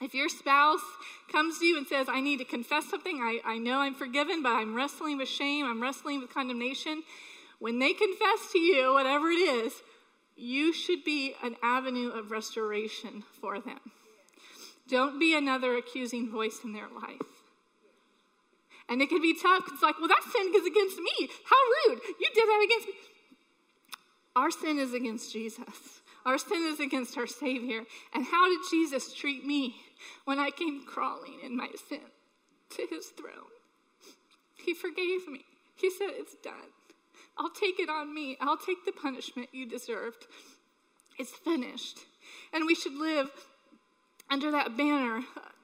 if 0.02 0.14
your 0.14 0.30
spouse 0.30 0.82
comes 1.32 1.60
to 1.60 1.66
you 1.66 1.78
and 1.78 1.88
says, 1.88 2.08
I 2.10 2.22
need 2.22 2.38
to 2.38 2.46
confess 2.46 2.86
something, 2.90 3.20
I, 3.20 3.40
I 3.46 3.58
know 3.58 3.80
I'm 3.80 3.96
forgiven, 3.96 4.44
but 4.44 4.54
I'm 4.54 4.76
wrestling 4.76 5.18
with 5.18 5.28
shame, 5.28 5.66
I'm 5.66 5.82
wrestling 5.82 6.20
with 6.20 6.34
condemnation, 6.34 7.04
when 7.60 7.80
they 7.80 7.94
confess 7.94 8.52
to 8.52 8.60
you, 8.60 8.94
whatever 8.94 9.30
it 9.30 9.40
is, 9.40 9.74
you 10.36 10.72
should 10.72 11.04
be 11.04 11.34
an 11.44 11.56
avenue 11.64 12.10
of 12.10 12.32
restoration 12.32 13.24
for 13.42 13.60
them. 13.60 13.80
Don't 14.88 15.20
be 15.20 15.36
another 15.36 15.76
accusing 15.76 16.32
voice 16.32 16.60
in 16.64 16.74
their 16.74 16.88
life. 16.88 17.22
And 18.90 19.02
it 19.02 19.10
can 19.10 19.22
be 19.22 19.34
tough. 19.34 19.64
It's 19.68 19.82
like, 19.82 20.00
well, 20.00 20.08
that 20.08 20.24
sin 20.32 20.54
is 20.56 20.66
against 20.66 20.98
me. 20.98 21.30
How 21.50 21.90
rude. 21.90 22.02
You 22.20 22.28
did 22.34 22.48
that 22.48 22.64
against 22.64 22.88
me. 22.88 22.94
Our 24.36 24.52
sin 24.52 24.78
is 24.78 24.94
against 24.94 25.34
Jesus. 25.34 26.02
Our 26.26 26.38
sin 26.38 26.68
is 26.68 26.80
against 26.80 27.18
our 27.18 27.28
Savior. 27.28 27.84
And 28.14 28.26
how 28.26 28.48
did 28.48 28.60
Jesus 28.70 29.14
treat 29.14 29.46
me 29.46 29.76
when 30.26 30.40
I 30.40 30.52
came 30.52 30.86
crawling 30.86 31.40
in 31.44 31.58
my 31.58 31.70
sin 31.90 32.02
to 32.76 32.88
his 32.90 33.08
throne? 33.08 33.52
He 34.58 34.74
forgave 34.74 35.28
me. 35.28 35.46
He 35.76 35.90
said, 35.90 36.10
It's 36.12 36.36
done. 36.44 36.72
I'll 37.40 37.50
take 37.50 37.80
it 37.80 37.90
on 37.90 38.14
me. 38.14 38.38
I'll 38.42 38.58
take 38.58 38.86
the 38.86 38.92
punishment 38.92 39.50
you 39.52 39.68
deserved. 39.68 40.26
It's 41.20 41.32
finished. 41.32 42.00
And 42.54 42.66
we 42.66 42.76
should 42.76 42.94
live 42.94 43.30
under 44.30 44.52
that 44.52 44.78
banner 44.78 45.24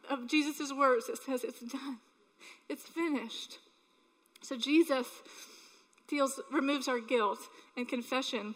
of 0.09 0.27
Jesus' 0.27 0.71
words 0.71 1.07
that 1.07 1.17
says, 1.17 1.43
It's 1.43 1.59
done, 1.59 1.99
it's 2.69 2.83
finished. 2.83 3.59
So 4.41 4.57
Jesus 4.57 5.07
deals, 6.07 6.39
removes 6.51 6.87
our 6.87 6.99
guilt, 6.99 7.39
and 7.77 7.87
confession 7.87 8.55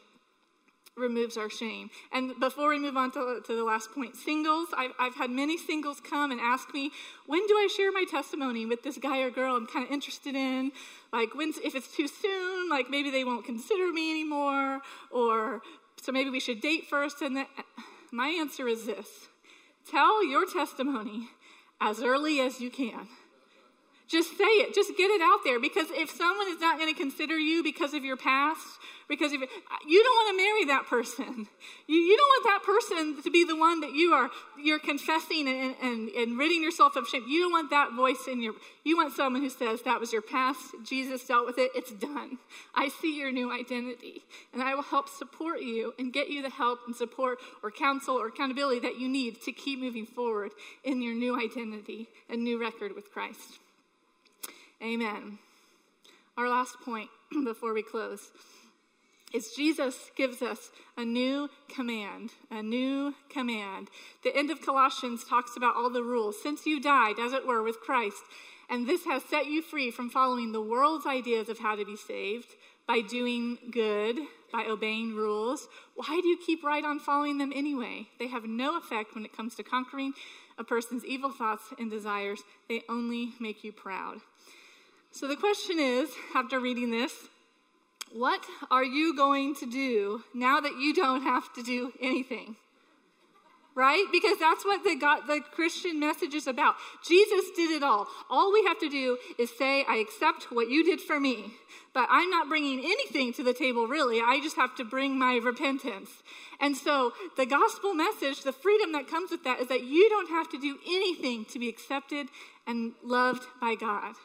removes 0.98 1.38
our 1.38 1.50
shame. 1.50 1.90
And 2.12 2.40
before 2.40 2.70
we 2.70 2.80
move 2.80 2.98
on 2.98 3.12
to, 3.12 3.42
to 3.46 3.56
the 3.56 3.64
last 3.64 3.92
point, 3.94 4.16
singles, 4.16 4.70
I've, 4.76 4.92
I've 5.00 5.16
had 5.16 5.30
many 5.30 5.58
singles 5.58 6.00
come 6.00 6.32
and 6.32 6.40
ask 6.40 6.74
me, 6.74 6.92
when 7.26 7.46
do 7.48 7.54
I 7.54 7.68
share 7.76 7.92
my 7.92 8.06
testimony 8.10 8.66
with 8.66 8.84
this 8.84 8.98
guy 8.98 9.20
or 9.20 9.30
girl 9.30 9.56
I'm 9.56 9.68
kind 9.68 9.86
of 9.86 9.92
interested 9.92 10.36
in? 10.36 10.72
Like, 11.14 11.36
when, 11.36 11.54
if 11.64 11.76
it's 11.76 11.96
too 11.96 12.08
soon, 12.08 12.70
like 12.70 12.90
maybe 12.90 13.12
they 13.12 13.24
won't 13.24 13.46
consider 13.46 13.92
me 13.92 14.12
anymore, 14.12 14.82
or 15.12 15.62
so 16.02 16.12
maybe 16.12 16.30
we 16.30 16.40
should 16.40 16.62
date 16.62 16.86
first. 16.86 17.22
And 17.22 17.38
the, 17.38 17.46
my 18.12 18.28
answer 18.30 18.68
is 18.68 18.86
this 18.86 19.08
tell 19.90 20.26
your 20.26 20.46
testimony 20.46 21.30
as 21.80 22.02
early 22.02 22.40
as 22.40 22.60
you 22.60 22.70
can. 22.70 23.08
Just 24.08 24.38
say 24.38 24.44
it. 24.64 24.74
Just 24.74 24.96
get 24.98 25.10
it 25.12 25.22
out 25.22 25.40
there. 25.44 25.60
Because 25.60 25.88
if 25.92 26.10
someone 26.10 26.48
is 26.48 26.60
not 26.60 26.80
going 26.80 26.94
to 26.94 27.00
consider 27.00 27.38
you 27.38 27.62
because 27.62 27.94
of 27.94 28.06
your 28.06 28.16
past, 28.16 28.80
because 29.10 29.32
of, 29.32 29.40
you 29.42 30.04
don't 30.04 30.16
want 30.16 30.38
to 30.38 30.44
marry 30.44 30.66
that 30.66 30.86
person. 30.88 31.48
You, 31.90 31.96
you 31.96 32.18
don't 32.18 32.28
want 32.28 32.44
that 32.44 32.66
person 32.66 33.24
to 33.24 33.32
be 33.32 33.46
the 33.46 33.56
one 33.56 33.80
that 33.80 33.94
you 33.94 34.12
are 34.12 34.30
you're 34.62 34.78
confessing 34.78 35.48
and, 35.48 35.74
and, 35.82 36.10
and 36.10 36.38
ridding 36.38 36.62
yourself 36.62 36.98
of 36.98 37.08
shame. 37.08 37.24
You 37.26 37.44
don't 37.44 37.54
want 37.54 37.70
that 37.70 37.94
voice 37.94 38.28
in 38.28 38.42
your. 38.42 38.56
You 38.84 38.98
want 38.98 39.14
someone 39.14 39.42
who 39.42 39.50
says 39.50 39.84
that 39.84 39.98
was 39.98 40.12
your 40.12 40.22
past. 40.22 40.76
Jesus 40.84 41.24
dealt 41.24 41.46
with 41.46 41.58
it. 41.58 41.72
It's 41.74 41.94
done. 41.94 42.40
I 42.76 42.90
see 42.90 43.18
your 43.18 43.32
new 43.32 43.54
identity, 43.54 44.24
and 44.52 44.62
I 44.62 44.76
will 44.76 44.84
help 44.84 45.08
support 45.08 45.62
you 45.62 45.94
and 45.98 46.12
get 46.12 46.30
you 46.30 46.42
the 46.42 46.50
help 46.50 46.80
and 46.88 46.94
support 46.94 47.40
or 47.64 47.72
counsel 47.72 48.18
or 48.18 48.28
accountability 48.28 48.82
that 48.82 49.00
you 49.00 49.08
need 49.08 49.42
to 49.44 49.54
keep 49.54 49.80
moving 49.80 50.06
forward 50.06 50.52
in 50.84 51.02
your 51.02 51.16
new 51.16 51.42
identity 51.42 52.10
and 52.30 52.44
new 52.44 52.60
record 52.60 52.96
with 52.96 53.14
Christ. 53.14 53.60
Amen. 54.82 55.40
Our 56.38 56.48
last 56.48 56.78
point 56.86 57.10
before 57.44 57.74
we 57.74 57.82
close 57.82 58.32
is 59.34 59.52
Jesus 59.56 60.12
gives 60.16 60.42
us 60.42 60.72
a 60.96 61.04
new 61.04 61.50
command, 61.68 62.32
a 62.52 62.62
new 62.62 63.14
command. 63.30 63.90
The 64.24 64.36
end 64.36 64.52
of 64.52 64.62
Colossians 64.62 65.26
talks 65.26 65.58
about 65.58 65.76
all 65.76 65.90
the 65.90 66.04
rules. 66.04 66.42
Since 66.42 66.66
you 66.66 66.80
died, 66.80 67.16
as 67.20 67.34
it 67.34 67.46
were, 67.46 67.64
with 67.64 67.80
Christ, 67.82 68.22
and 68.70 68.88
this 68.88 69.04
has 69.06 69.24
set 69.24 69.48
you 69.48 69.62
free 69.62 69.92
from 69.92 70.10
following 70.10 70.52
the 70.52 70.62
world's 70.62 71.06
ideas 71.06 71.50
of 71.50 71.60
how 71.60 71.76
to 71.76 71.84
be 71.84 71.98
saved 71.98 72.56
by 72.88 73.02
doing 73.02 73.58
good, 73.72 74.18
by 74.54 74.66
obeying 74.66 75.14
rules, 75.14 75.68
why 75.96 76.20
do 76.22 76.28
you 76.28 76.38
keep 76.38 76.64
right 76.64 76.86
on 76.86 77.00
following 77.00 77.38
them 77.38 77.52
anyway? 77.54 78.08
They 78.20 78.28
have 78.28 78.46
no 78.46 78.78
effect 78.78 79.14
when 79.14 79.26
it 79.26 79.36
comes 79.36 79.56
to 79.56 79.64
conquering 79.64 80.14
a 80.58 80.64
person's 80.64 81.06
evil 81.06 81.32
thoughts 81.32 81.74
and 81.78 81.92
desires, 81.92 82.42
they 82.68 82.82
only 82.90 83.34
make 83.40 83.64
you 83.64 83.72
proud. 83.72 84.20
So 85.12 85.28
the 85.28 85.36
question 85.36 85.80
is 85.80 86.10
after 86.36 86.60
reading 86.60 86.92
this, 86.92 87.14
what 88.14 88.46
are 88.72 88.84
you 88.84 89.16
going 89.16 89.56
to 89.56 89.66
do 89.66 90.24
now 90.34 90.60
that 90.60 90.78
you 90.78 90.94
don't 90.94 91.24
have 91.24 91.52
to 91.54 91.64
do 91.64 91.92
anything? 92.02 92.56
Right? 93.76 94.06
Because 94.12 94.40
that's 94.40 94.66
what 94.66 94.84
the, 94.84 94.96
God, 94.96 95.28
the 95.28 95.40
Christian 95.52 96.00
message 96.00 96.34
is 96.34 96.48
about. 96.48 96.76
Jesus 97.08 97.52
did 97.56 97.70
it 97.70 97.84
all. 97.84 98.08
All 98.28 98.52
we 98.52 98.64
have 98.64 98.80
to 98.80 98.90
do 98.90 99.20
is 99.38 99.52
say, 99.56 99.86
I 99.88 99.98
accept 99.98 100.52
what 100.52 100.68
you 100.68 100.84
did 100.84 101.00
for 101.00 101.20
me, 101.20 101.54
but 101.94 102.08
I'm 102.10 102.30
not 102.32 102.50
bringing 102.50 102.80
anything 102.80 103.34
to 103.34 103.44
the 103.44 103.54
table, 103.54 103.86
really. 103.86 104.20
I 104.20 104.40
just 104.42 104.56
have 104.56 104.76
to 104.78 104.84
bring 104.84 105.20
my 105.20 105.36
repentance. 105.36 106.10
And 106.60 106.76
so 106.76 107.14
the 107.36 107.46
gospel 107.46 107.94
message, 107.94 108.42
the 108.42 108.52
freedom 108.52 108.94
that 108.94 109.08
comes 109.08 109.30
with 109.30 109.44
that, 109.44 109.60
is 109.60 109.68
that 109.68 109.84
you 109.84 110.10
don't 110.10 110.30
have 110.30 110.50
to 110.50 110.60
do 110.60 110.80
anything 110.88 111.46
to 111.46 111.60
be 111.60 111.70
accepted 111.70 112.30
and 112.66 112.94
loved 113.04 113.44
by 113.62 113.76
God. 113.76 114.16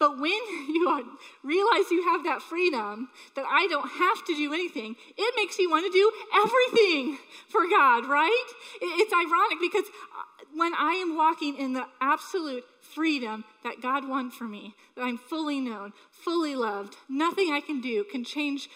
But 0.00 0.18
when 0.18 0.32
you 0.68 1.18
realize 1.44 1.90
you 1.92 2.02
have 2.02 2.24
that 2.24 2.42
freedom, 2.42 3.10
that 3.36 3.44
I 3.48 3.68
don't 3.68 3.88
have 3.88 4.24
to 4.26 4.34
do 4.34 4.52
anything, 4.52 4.96
it 5.16 5.34
makes 5.36 5.58
you 5.58 5.70
want 5.70 5.86
to 5.86 5.92
do 5.92 6.10
everything 6.34 7.18
for 7.48 7.68
God, 7.68 8.06
right? 8.06 8.46
It's 8.80 9.12
ironic 9.12 9.58
because 9.60 9.84
uh, 9.84 10.46
when 10.56 10.72
I 10.74 10.94
am 10.94 11.16
walking 11.16 11.56
in 11.56 11.74
the 11.74 11.84
absolute 12.00 12.64
freedom 12.80 13.44
that 13.62 13.82
God 13.82 14.08
won 14.08 14.30
for 14.30 14.44
me, 14.44 14.74
that 14.96 15.02
I'm 15.02 15.18
fully 15.18 15.60
known, 15.60 15.92
fully 16.10 16.56
loved, 16.56 16.96
nothing 17.08 17.52
I 17.52 17.60
can 17.60 17.80
do 17.80 18.02
can 18.02 18.24
change 18.24 18.68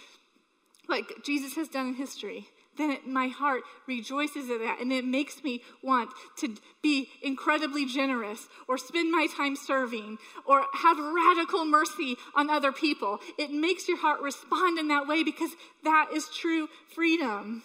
what 0.86 1.24
Jesus 1.24 1.54
has 1.54 1.68
done 1.68 1.88
in 1.88 1.94
history 1.94 2.48
then 2.76 2.90
it, 2.90 3.06
my 3.06 3.28
heart 3.28 3.62
rejoices 3.86 4.50
at 4.50 4.60
that 4.60 4.78
and 4.80 4.92
it 4.92 5.04
makes 5.04 5.42
me 5.42 5.62
want 5.82 6.10
to 6.38 6.56
be 6.82 7.08
incredibly 7.22 7.86
generous 7.86 8.48
or 8.68 8.78
spend 8.78 9.10
my 9.10 9.26
time 9.36 9.56
serving 9.56 10.18
or 10.44 10.64
have 10.74 10.98
radical 10.98 11.64
mercy 11.64 12.16
on 12.34 12.50
other 12.50 12.72
people. 12.72 13.20
It 13.38 13.50
makes 13.50 13.88
your 13.88 13.98
heart 13.98 14.20
respond 14.20 14.78
in 14.78 14.88
that 14.88 15.06
way 15.06 15.22
because 15.22 15.50
that 15.84 16.08
is 16.12 16.28
true 16.28 16.68
freedom. 16.94 17.62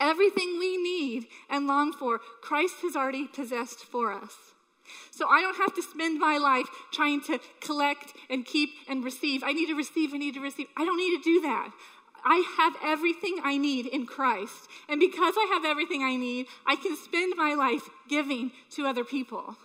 Everything 0.00 0.58
we 0.58 0.76
need 0.76 1.26
and 1.48 1.66
long 1.66 1.92
for, 1.92 2.18
Christ 2.42 2.76
has 2.82 2.96
already 2.96 3.26
possessed 3.26 3.80
for 3.80 4.12
us. 4.12 4.32
So 5.10 5.28
I 5.28 5.40
don't 5.40 5.56
have 5.56 5.74
to 5.76 5.82
spend 5.82 6.18
my 6.18 6.38
life 6.38 6.66
trying 6.92 7.22
to 7.22 7.38
collect 7.60 8.12
and 8.28 8.44
keep 8.44 8.70
and 8.88 9.04
receive. 9.04 9.42
I 9.44 9.52
need 9.52 9.66
to 9.66 9.74
receive, 9.74 10.12
I 10.12 10.18
need 10.18 10.34
to 10.34 10.40
receive. 10.40 10.66
I 10.76 10.84
don't 10.84 10.96
need 10.96 11.16
to 11.16 11.22
do 11.22 11.40
that. 11.42 11.70
I 12.24 12.44
have 12.56 12.74
everything 12.82 13.38
I 13.42 13.56
need 13.56 13.86
in 13.86 14.06
Christ. 14.06 14.68
And 14.88 14.98
because 14.98 15.34
I 15.36 15.50
have 15.52 15.64
everything 15.64 16.02
I 16.02 16.16
need, 16.16 16.46
I 16.66 16.76
can 16.76 16.96
spend 16.96 17.34
my 17.36 17.54
life 17.54 17.88
giving 18.08 18.52
to 18.70 18.86
other 18.86 19.04
people. 19.04 19.56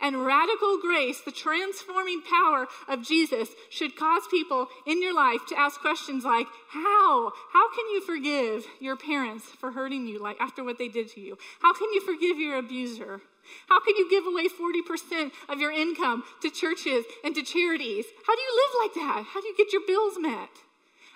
And 0.00 0.26
radical 0.26 0.78
grace, 0.80 1.20
the 1.20 1.32
transforming 1.32 2.22
power 2.22 2.66
of 2.88 3.06
Jesus, 3.06 3.48
should 3.70 3.96
cause 3.96 4.22
people 4.30 4.68
in 4.86 5.02
your 5.02 5.14
life 5.14 5.40
to 5.48 5.58
ask 5.58 5.80
questions 5.80 6.24
like, 6.24 6.46
How? 6.70 7.32
How 7.52 7.70
can 7.74 7.88
you 7.92 8.00
forgive 8.02 8.66
your 8.80 8.96
parents 8.96 9.46
for 9.58 9.72
hurting 9.72 10.06
you 10.06 10.18
like 10.18 10.36
after 10.40 10.62
what 10.64 10.78
they 10.78 10.88
did 10.88 11.08
to 11.10 11.20
you? 11.20 11.38
How 11.60 11.72
can 11.72 11.92
you 11.92 12.00
forgive 12.00 12.38
your 12.38 12.58
abuser? 12.58 13.20
How 13.68 13.80
can 13.80 13.96
you 13.96 14.10
give 14.10 14.26
away 14.26 14.48
40% 14.48 15.30
of 15.48 15.60
your 15.60 15.70
income 15.70 16.24
to 16.42 16.50
churches 16.50 17.04
and 17.24 17.34
to 17.34 17.42
charities? 17.42 18.04
How 18.26 18.34
do 18.34 18.42
you 18.42 18.62
live 18.64 18.82
like 18.82 18.94
that? 18.94 19.24
How 19.32 19.40
do 19.40 19.46
you 19.46 19.56
get 19.56 19.72
your 19.72 19.82
bills 19.86 20.14
met? 20.18 20.50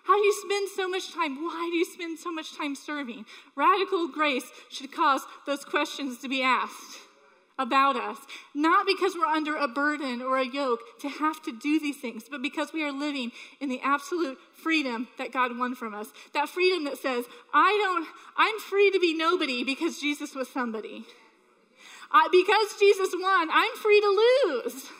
How 0.04 0.16
do 0.16 0.24
you 0.24 0.32
spend 0.44 0.68
so 0.70 0.88
much 0.88 1.12
time? 1.12 1.36
Why 1.42 1.68
do 1.70 1.76
you 1.76 1.84
spend 1.84 2.18
so 2.18 2.32
much 2.32 2.56
time 2.56 2.74
serving? 2.74 3.26
Radical 3.54 4.08
grace 4.08 4.50
should 4.70 4.92
cause 4.92 5.22
those 5.46 5.64
questions 5.64 6.18
to 6.18 6.28
be 6.28 6.42
asked 6.42 6.98
about 7.58 7.94
us, 7.94 8.16
not 8.54 8.86
because 8.86 9.14
we're 9.14 9.26
under 9.26 9.54
a 9.54 9.68
burden 9.68 10.22
or 10.22 10.38
a 10.38 10.46
yoke 10.46 10.80
to 11.00 11.08
have 11.08 11.42
to 11.42 11.52
do 11.52 11.78
these 11.78 11.98
things, 11.98 12.24
but 12.30 12.40
because 12.40 12.72
we 12.72 12.82
are 12.82 12.90
living 12.90 13.30
in 13.60 13.68
the 13.68 13.80
absolute 13.82 14.38
freedom 14.54 15.08
that 15.18 15.30
God 15.30 15.56
won 15.58 15.74
from 15.74 15.94
us. 15.94 16.08
That 16.32 16.48
freedom 16.48 16.84
that 16.84 16.96
says, 16.96 17.26
I 17.52 17.78
don't, 17.84 18.08
I'm 18.36 18.58
free 18.60 18.90
to 18.90 18.98
be 18.98 19.14
nobody 19.14 19.62
because 19.62 20.00
Jesus 20.00 20.34
was 20.34 20.48
somebody. 20.48 21.04
I, 22.10 22.28
because 22.32 22.80
Jesus 22.80 23.10
won, 23.14 23.48
I'm 23.52 23.76
free 23.76 24.00
to 24.00 24.54
lose 24.56 24.90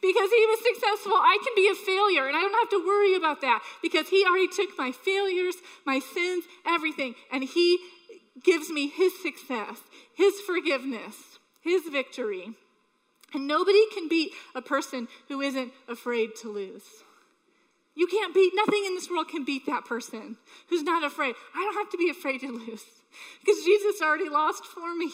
because 0.00 0.30
he 0.30 0.46
was 0.46 0.58
successful, 0.60 1.12
I 1.12 1.38
can 1.44 1.54
be 1.54 1.68
a 1.68 1.74
failure 1.74 2.26
and 2.26 2.36
I 2.36 2.40
don't 2.40 2.58
have 2.58 2.70
to 2.70 2.86
worry 2.86 3.14
about 3.14 3.40
that 3.42 3.62
because 3.82 4.08
he 4.08 4.24
already 4.24 4.48
took 4.48 4.76
my 4.78 4.92
failures, 4.92 5.56
my 5.84 5.98
sins, 5.98 6.44
everything, 6.66 7.14
and 7.30 7.44
he 7.44 7.78
gives 8.42 8.70
me 8.70 8.88
his 8.88 9.12
success, 9.20 9.78
his 10.14 10.40
forgiveness, 10.40 11.38
his 11.60 11.82
victory. 11.90 12.54
And 13.32 13.46
nobody 13.46 13.84
can 13.94 14.08
beat 14.08 14.32
a 14.54 14.62
person 14.62 15.06
who 15.28 15.40
isn't 15.40 15.72
afraid 15.88 16.30
to 16.42 16.48
lose. 16.48 16.84
You 17.94 18.06
can't 18.06 18.34
beat, 18.34 18.52
nothing 18.54 18.84
in 18.86 18.94
this 18.94 19.10
world 19.10 19.28
can 19.28 19.44
beat 19.44 19.66
that 19.66 19.84
person 19.84 20.36
who's 20.68 20.82
not 20.82 21.04
afraid. 21.04 21.34
I 21.54 21.62
don't 21.62 21.74
have 21.74 21.90
to 21.90 21.98
be 21.98 22.10
afraid 22.10 22.40
to 22.40 22.48
lose 22.48 22.84
because 23.44 23.62
Jesus 23.64 24.00
already 24.00 24.28
lost 24.28 24.64
for 24.64 24.94
me. 24.94 25.12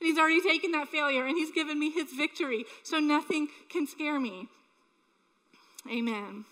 And 0.00 0.06
he's 0.06 0.18
already 0.18 0.40
taken 0.40 0.72
that 0.72 0.88
failure 0.88 1.26
and 1.26 1.36
he's 1.36 1.50
given 1.50 1.78
me 1.78 1.90
his 1.90 2.12
victory. 2.12 2.64
So 2.82 2.98
nothing 2.98 3.48
can 3.68 3.86
scare 3.86 4.20
me. 4.20 4.48
Amen. 5.90 6.44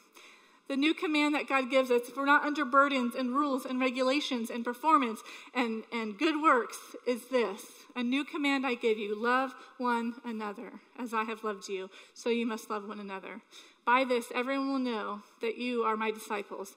The 0.68 0.76
new 0.76 0.94
command 0.94 1.34
that 1.34 1.48
God 1.48 1.70
gives 1.70 1.90
us, 1.90 2.08
if 2.08 2.16
we're 2.16 2.24
not 2.24 2.44
under 2.44 2.64
burdens 2.64 3.14
and 3.14 3.34
rules 3.34 3.66
and 3.66 3.80
regulations 3.80 4.48
and 4.48 4.64
performance 4.64 5.20
and, 5.54 5.84
and 5.92 6.18
good 6.18 6.40
works, 6.40 6.78
is 7.06 7.26
this 7.26 7.62
A 7.96 8.02
new 8.02 8.24
command 8.24 8.66
I 8.66 8.74
give 8.74 8.96
you 8.96 9.20
love 9.20 9.54
one 9.76 10.14
another 10.24 10.72
as 10.98 11.12
I 11.12 11.24
have 11.24 11.44
loved 11.44 11.68
you, 11.68 11.90
so 12.14 12.30
you 12.30 12.46
must 12.46 12.70
love 12.70 12.88
one 12.88 13.00
another. 13.00 13.42
By 13.84 14.04
this, 14.04 14.26
everyone 14.34 14.72
will 14.72 14.78
know 14.78 15.22
that 15.40 15.58
you 15.58 15.82
are 15.82 15.96
my 15.96 16.10
disciples 16.10 16.74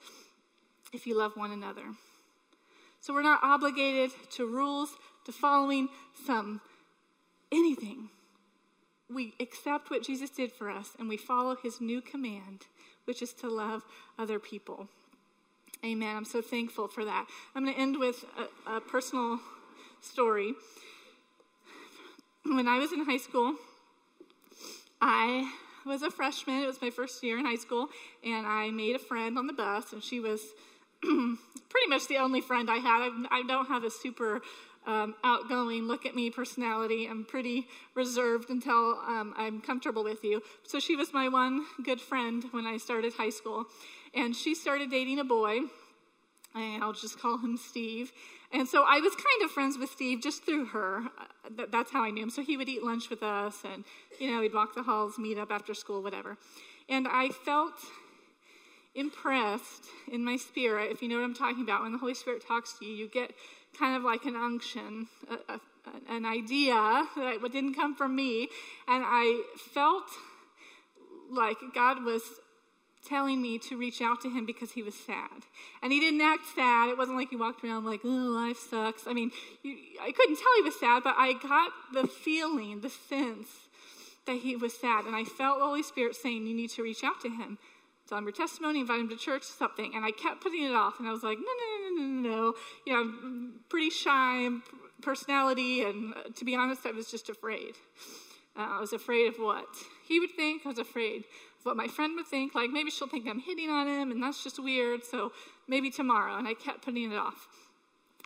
if 0.92 1.06
you 1.06 1.18
love 1.18 1.38
one 1.38 1.52
another. 1.52 1.84
So 3.00 3.14
we're 3.14 3.22
not 3.22 3.44
obligated 3.44 4.12
to 4.32 4.48
rules, 4.48 4.90
to 5.26 5.32
following 5.32 5.90
some 6.26 6.62
anything. 7.52 8.10
We 9.10 9.34
accept 9.40 9.90
what 9.90 10.04
Jesus 10.04 10.30
did 10.30 10.52
for 10.52 10.70
us 10.70 10.92
and 10.98 11.10
we 11.10 11.18
follow 11.18 11.56
his 11.56 11.82
new 11.82 12.02
command, 12.02 12.66
which 13.06 13.22
is 13.22 13.34
to 13.34 13.48
love 13.48 13.84
other 14.18 14.40
people. 14.40 14.88
Amen. 15.84 16.16
I'm 16.16 16.26
so 16.26 16.42
thankful 16.42 16.88
for 16.88 17.06
that. 17.06 17.28
I'm 17.54 17.64
going 17.64 17.76
to 17.76 17.82
end 17.82 18.00
with 18.00 18.26
a, 18.68 18.78
a 18.78 18.82
personal 18.82 19.40
story. 20.02 20.54
When 22.44 22.68
I 22.68 22.80
was 22.80 22.92
in 22.92 23.06
high 23.06 23.18
school, 23.18 23.56
I 25.02 25.52
was 25.86 26.02
a 26.02 26.10
freshman. 26.10 26.64
It 26.64 26.68
was 26.68 26.82
my 26.82 26.90
first 26.90 27.24
year 27.24 27.38
in 27.38 27.46
high 27.46 27.56
school, 27.56 27.90
and 28.24 28.48
I 28.48 28.72
made 28.72 28.96
a 28.96 29.00
friend 29.00 29.38
on 29.38 29.48
the 29.48 29.54
bus, 29.54 29.94
and 29.94 30.04
she 30.04 30.20
was 30.20 30.42
pretty 31.02 31.88
much 31.88 32.08
the 32.08 32.18
only 32.18 32.42
friend 32.42 32.70
I 32.70 32.78
had. 32.78 33.02
I, 33.02 33.40
I 33.40 33.44
don't 33.44 33.68
have 33.68 33.84
a 33.84 33.92
super 33.92 34.42
um, 34.86 35.16
outgoing, 35.24 35.88
look 35.88 36.06
at 36.06 36.16
me 36.16 36.30
personality. 36.30 37.08
I'm 37.10 37.26
pretty 37.26 37.68
reserved 37.96 38.50
until 38.50 39.00
um, 39.08 39.34
I'm 39.38 39.62
comfortable 39.62 40.04
with 40.04 40.24
you. 40.24 40.42
So 40.64 40.80
she 40.80 40.96
was 40.96 41.14
my 41.14 41.28
one 41.28 41.66
good 41.84 42.02
friend 42.02 42.44
when 42.52 42.66
I 42.66 42.78
started 42.78 43.14
high 43.14 43.30
school. 43.30 43.66
And 44.14 44.36
she 44.36 44.56
started 44.56 44.90
dating 44.90 45.20
a 45.20 45.26
boy, 45.26 45.62
and 46.54 46.84
I'll 46.84 46.94
just 46.94 47.20
call 47.20 47.38
him 47.38 47.58
Steve. 47.58 48.12
And 48.54 48.68
so 48.68 48.86
I 48.88 49.00
was 49.02 49.14
kind 49.14 49.44
of 49.44 49.52
friends 49.52 49.78
with 49.78 49.90
Steve 49.90 50.22
just 50.22 50.46
through 50.46 50.68
her. 50.68 51.02
Uh, 51.20 51.66
that's 51.70 51.92
how 51.92 52.04
I 52.04 52.12
knew 52.12 52.24
him. 52.24 52.30
So 52.30 52.42
he 52.42 52.56
would 52.56 52.70
eat 52.70 52.84
lunch 52.84 53.10
with 53.10 53.24
us, 53.24 53.64
and, 53.66 53.84
you 54.20 54.32
know, 54.32 54.40
we'd 54.40 54.54
walk 54.54 54.76
the 54.76 54.84
halls, 54.84 55.18
meet 55.18 55.38
up 55.38 55.52
after 55.52 55.74
school, 55.74 56.02
whatever. 56.02 56.38
And 56.88 57.08
I 57.10 57.30
felt 57.30 57.74
impressed 58.94 59.84
in 60.10 60.24
my 60.24 60.38
spirit, 60.38 60.92
if 60.92 61.02
you 61.02 61.10
know 61.10 61.18
what 61.18 61.26
I'm 61.26 61.34
talking 61.36 61.64
about. 61.64 61.82
When 61.84 61.92
the 61.92 61.98
Holy 61.98 62.14
Spirit 62.14 62.48
talks 62.48 62.80
to 62.80 62.86
you, 62.86 62.94
you 62.96 63.10
get 63.10 63.34
kind 63.78 63.96
of 63.96 64.04
like 64.04 64.26
an 64.26 64.36
unction, 64.36 65.08
a, 65.30 65.54
a, 65.54 65.60
an 66.10 66.26
idea 66.26 66.74
that 67.16 67.40
didn't 67.52 67.76
come 67.76 67.96
from 67.96 68.16
me. 68.16 68.50
And 68.88 69.04
I 69.06 69.44
felt 69.74 70.06
like 71.32 71.58
God 71.74 72.04
was 72.04 72.22
telling 73.08 73.42
me 73.42 73.60
to 73.60 73.78
reach 73.78 74.02
out 74.02 74.20
to 74.22 74.30
him 74.30 74.46
because 74.46 74.72
he 74.72 74.82
was 74.82 74.96
sad. 74.96 75.44
And 75.82 75.92
he 75.92 76.00
didn't 76.00 76.22
act 76.22 76.44
sad. 76.56 76.90
It 76.90 76.98
wasn't 76.98 77.18
like 77.18 77.30
he 77.30 77.36
walked 77.36 77.64
around 77.64 77.86
like, 77.86 78.02
oh, 78.04 78.08
life 78.08 78.58
sucks. 78.58 79.08
I 79.08 79.14
mean, 79.14 79.32
you, 79.64 79.78
I 80.02 80.12
couldn't 80.12 80.38
tell 80.38 80.56
he 80.58 80.64
was 80.64 80.80
sad, 80.80 81.04
but 81.04 81.16
I 81.18 81.34
got 81.34 81.72
the 81.94 82.08
feeling, 82.08 82.82
the 82.82 82.90
sense 82.90 83.48
that 84.26 84.38
he 84.38 84.56
was 84.56 84.74
sad. 84.74 85.06
And 85.06 85.16
I 85.16 85.24
felt 85.24 85.60
the 85.60 85.66
Holy 85.66 85.84
Spirit 85.84 86.16
saying, 86.16 86.48
you 86.48 86.56
need 86.56 86.72
to 86.72 86.84
reach 86.84 87.04
out 87.04 87.22
to 87.22 87.30
him. 87.30 87.60
Tell 88.08 88.20
him 88.20 88.26
your 88.26 88.34
testimony, 88.34 88.82
invite 88.82 89.00
him 89.00 89.10
to 89.10 89.16
church, 89.16 89.44
something. 89.44 89.94
And 89.96 90.06
I 90.06 90.12
kept 90.12 90.42
putting 90.42 90.64
it 90.64 90.74
off. 90.74 91.00
And 91.00 91.08
I 91.08 91.12
was 91.12 91.24
like, 91.24 91.40
no, 91.40 91.44
no, 91.44 91.90
no, 91.90 92.04
no, 92.04 92.30
no. 92.30 92.54
You 92.86 92.94
know, 92.94 93.00
I'm 93.00 93.54
pretty 93.68 93.90
shy 93.90 94.48
personality. 95.02 95.82
And 95.82 96.14
uh, 96.14 96.30
to 96.36 96.46
be 96.46 96.56
honest, 96.56 96.86
I 96.86 96.92
was 96.92 97.10
just 97.10 97.30
afraid. 97.30 97.74
Uh, 98.56 98.78
I 98.78 98.80
was 98.80 98.94
afraid 98.94 99.28
of 99.28 99.38
what 99.38 99.66
he 100.08 100.20
would 100.20 100.32
think. 100.32 100.62
I 100.66 100.70
was 100.70 100.78
afraid 100.78 101.22
of 101.22 101.66
what 101.66 101.76
my 101.76 101.88
friend 101.88 102.14
would 102.16 102.28
think. 102.28 102.54
Like, 102.54 102.70
maybe 102.70 102.92
she'll 102.92 103.08
think 103.08 103.28
I'm 103.28 103.40
hitting 103.40 103.72
on 103.72 103.88
him, 103.88 104.12
and 104.12 104.22
that's 104.22 104.44
just 104.44 104.64
weird. 104.64 105.04
So 105.04 105.32
maybe 105.68 105.90
tomorrow. 105.90 106.38
And 106.38 106.48
I 106.48 106.54
kept 106.54 106.86
putting 106.86 107.12
it 107.12 107.18
off. 107.18 107.48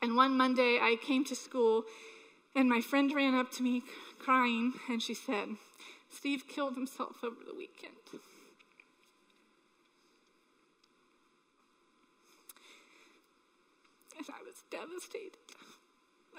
And 0.01 0.17
one 0.17 0.35
Monday, 0.35 0.77
I 0.81 0.97
came 1.01 1.23
to 1.25 1.35
school, 1.35 1.83
and 2.53 2.67
my 2.67 2.81
friend 2.81 3.13
ran 3.13 3.33
up 3.33 3.49
to 3.53 3.63
me 3.63 3.83
crying, 4.17 4.73
and 4.89 5.01
she 5.01 5.13
said, 5.13 5.49
Steve 6.09 6.47
killed 6.49 6.75
himself 6.75 7.17
over 7.23 7.37
the 7.45 7.55
weekend. 7.55 7.93
and 14.19 14.27
I 14.29 14.43
was 14.43 14.58
devastated. 14.71 15.37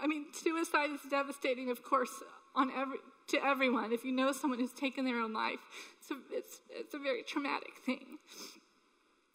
I 0.00 0.06
mean, 0.06 0.26
suicide 0.32 0.90
is 0.90 1.00
devastating, 1.10 1.70
of 1.70 1.82
course, 1.82 2.22
on 2.54 2.70
every 2.70 2.98
to 3.28 3.44
everyone. 3.44 3.92
If 3.92 4.04
you 4.04 4.12
know 4.12 4.32
someone 4.32 4.58
who's 4.58 4.72
taken 4.72 5.04
their 5.04 5.20
own 5.20 5.32
life, 5.32 5.60
it's 6.00 6.10
a, 6.10 6.16
it's, 6.32 6.60
it's 6.70 6.94
a 6.94 6.98
very 6.98 7.22
traumatic 7.22 7.74
thing. 7.84 8.18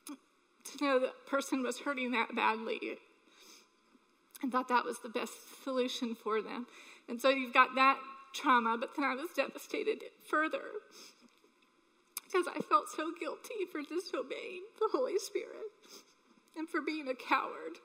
To 0.08 0.84
know 0.84 1.00
that 1.00 1.26
person 1.28 1.64
was 1.64 1.80
hurting 1.80 2.12
that 2.12 2.36
badly 2.36 2.98
and 4.42 4.52
thought 4.52 4.68
that 4.68 4.84
was 4.84 5.00
the 5.00 5.10
best 5.10 5.64
solution 5.64 6.16
for 6.16 6.42
them. 6.42 6.68
And 7.08 7.22
so 7.22 7.30
you've 7.30 7.54
got 7.54 7.76
that 7.76 7.98
trauma, 8.34 8.78
but 8.78 8.90
then 8.96 9.06
I 9.06 9.16
was 9.16 9.30
devastated 9.36 10.02
further 10.30 10.64
because 12.26 12.48
I 12.54 12.60
felt 12.62 12.90
so 12.90 13.12
guilty 13.18 13.66
for 13.72 13.82
disobeying 13.82 14.64
the 14.80 14.90
Holy 14.92 15.18
Spirit 15.20 15.72
and 16.58 16.68
for 16.68 16.82
being 16.82 17.08
a 17.08 17.16
coward. 17.16 17.78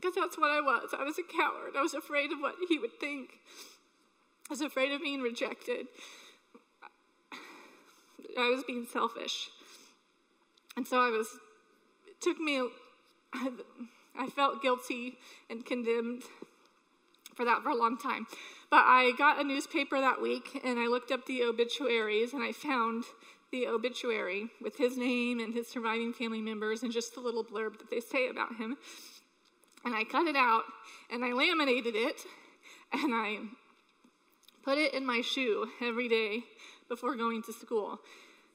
Because 0.00 0.14
that's 0.14 0.38
what 0.38 0.50
I 0.50 0.60
was. 0.60 0.94
I 0.96 1.02
was 1.02 1.18
a 1.18 1.22
coward. 1.22 1.74
I 1.76 1.82
was 1.82 1.92
afraid 1.92 2.30
of 2.30 2.38
what 2.38 2.54
he 2.68 2.78
would 2.78 3.00
think. 3.00 3.40
I 4.48 4.52
was 4.52 4.60
afraid 4.60 4.92
of 4.92 5.02
being 5.02 5.20
rejected. 5.20 5.86
I 8.38 8.50
was 8.50 8.62
being 8.64 8.86
selfish. 8.86 9.50
And 10.76 10.86
so 10.86 11.00
I 11.00 11.10
was, 11.10 11.26
it 12.06 12.20
took 12.20 12.38
me, 12.38 12.62
I, 13.34 14.28
felt 14.28 14.62
guilty 14.62 15.18
and 15.50 15.66
condemned 15.66 16.22
for 17.34 17.44
that 17.44 17.64
for 17.64 17.70
a 17.70 17.74
long 17.74 17.98
time. 17.98 18.28
But 18.70 18.84
I 18.86 19.12
got 19.18 19.40
a 19.40 19.44
newspaper 19.44 20.00
that 20.00 20.22
week 20.22 20.60
and 20.62 20.78
I 20.78 20.86
looked 20.86 21.10
up 21.10 21.26
the 21.26 21.42
obituaries 21.42 22.32
and 22.32 22.44
I 22.44 22.52
found 22.52 23.04
the 23.50 23.66
obituary 23.66 24.50
with 24.62 24.76
his 24.76 24.96
name 24.96 25.40
and 25.40 25.52
his 25.52 25.66
surviving 25.66 26.12
family 26.12 26.40
members 26.40 26.84
and 26.84 26.92
just 26.92 27.14
the 27.14 27.20
little 27.20 27.44
blurb 27.44 27.78
that 27.78 27.90
they 27.90 28.00
say 28.00 28.28
about 28.28 28.56
him. 28.56 28.76
And 29.84 29.94
I 29.94 30.04
cut 30.04 30.26
it 30.26 30.36
out 30.36 30.64
and 31.10 31.24
I 31.24 31.32
laminated 31.32 31.94
it 31.94 32.20
and 32.92 33.14
I 33.14 33.38
put 34.64 34.78
it 34.78 34.94
in 34.94 35.06
my 35.06 35.20
shoe 35.20 35.68
every 35.80 36.08
day 36.08 36.42
before 36.88 37.16
going 37.16 37.42
to 37.44 37.52
school. 37.52 38.00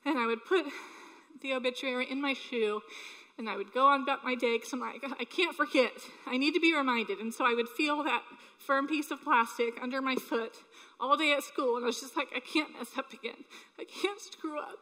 And 0.06 0.18
I 0.18 0.26
would 0.26 0.46
put 0.46 0.66
the 1.42 1.54
obituary 1.54 2.10
in 2.10 2.22
my 2.22 2.34
shoe 2.34 2.82
and 3.38 3.50
I 3.50 3.58
would 3.58 3.74
go 3.74 3.88
on 3.88 4.04
about 4.04 4.24
my 4.24 4.36
day 4.36 4.58
because 4.58 4.74
I'm 4.74 4.80
like, 4.80 5.04
I 5.20 5.26
can't 5.26 5.56
forget. 5.56 5.92
I 6.28 6.38
need 6.38 6.54
to 6.54 6.60
be 6.60 6.76
reminded. 6.76 7.18
And 7.18 7.34
so 7.34 7.46
I 7.46 7.56
would 7.56 7.68
feel 7.68 8.04
that 8.04 8.22
firm 8.60 8.88
piece 8.88 9.10
of 9.12 9.24
plastic 9.24 9.82
under 9.82 10.02
my 10.02 10.16
foot 10.16 10.56
all 11.00 11.18
day 11.18 11.34
at 11.34 11.44
school. 11.44 11.78
And 11.78 11.84
I 11.84 11.88
was 11.88 12.00
just 12.00 12.16
like, 12.16 12.28
I 12.36 12.40
can't 12.40 12.74
mess 12.78 12.90
up 12.98 13.12
again. 13.12 13.44
I 13.80 13.86
can't 13.86 14.20
screw 14.20 14.60
up. 14.60 14.78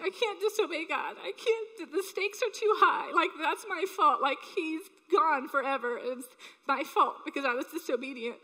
I 0.00 0.10
can't 0.10 0.40
disobey 0.40 0.86
God. 0.88 1.16
I 1.20 1.32
can't, 1.36 1.92
the 1.92 2.02
stakes 2.02 2.40
are 2.42 2.52
too 2.54 2.72
high. 2.76 3.12
Like, 3.12 3.30
that's 3.40 3.66
my 3.68 3.84
fault. 3.96 4.22
Like, 4.22 4.38
He's 4.54 4.82
gone 5.10 5.48
forever. 5.48 5.98
It's 6.00 6.26
my 6.66 6.82
fault 6.84 7.16
because 7.24 7.44
I 7.44 7.54
was 7.54 7.66
disobedient. 7.72 8.36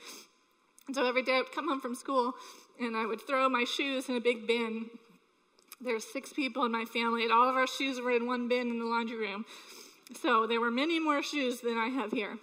And 0.87 0.97
so 0.97 1.07
every 1.07 1.23
day 1.23 1.37
I 1.37 1.39
would 1.39 1.53
come 1.53 1.69
home 1.69 1.81
from 1.81 1.95
school 1.95 2.35
and 2.81 2.97
I 2.97 3.07
would 3.07 3.27
throw 3.27 3.49
my 3.49 3.65
shoes 3.65 4.09
in 4.09 4.17
a 4.17 4.21
big 4.21 4.47
bin 4.47 4.91
there 5.81 5.95
were 5.95 6.01
six 6.01 6.33
people 6.33 6.65
in 6.65 6.73
my 6.73 6.85
family, 6.85 7.25
and 7.25 7.33
all 7.33 7.49
of 7.49 7.57
our 7.57 7.67
shoes 7.67 8.01
were 8.01 8.13
in 8.13 8.27
one 8.27 8.49
bin 8.49 8.71
in 8.71 8.79
the 8.79 8.85
laundry 8.85 9.19
room. 9.19 9.45
So 10.21 10.47
there 10.47 10.61
were 10.61 10.71
many 10.71 10.99
more 10.99 11.23
shoes 11.23 11.61
than 11.61 11.77
I 11.77 11.89
have 11.89 12.13
here. 12.13 12.39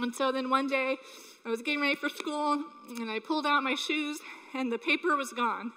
And 0.00 0.14
so 0.14 0.30
then 0.32 0.48
one 0.48 0.68
day, 0.68 0.96
I 1.44 1.48
was 1.48 1.62
getting 1.62 1.80
ready 1.80 1.96
for 1.96 2.08
school, 2.08 2.64
and 2.88 3.10
I 3.10 3.18
pulled 3.18 3.46
out 3.46 3.62
my 3.62 3.74
shoes, 3.74 4.18
and 4.54 4.70
the 4.70 4.78
paper 4.78 5.16
was 5.16 5.32
gone. 5.32 5.72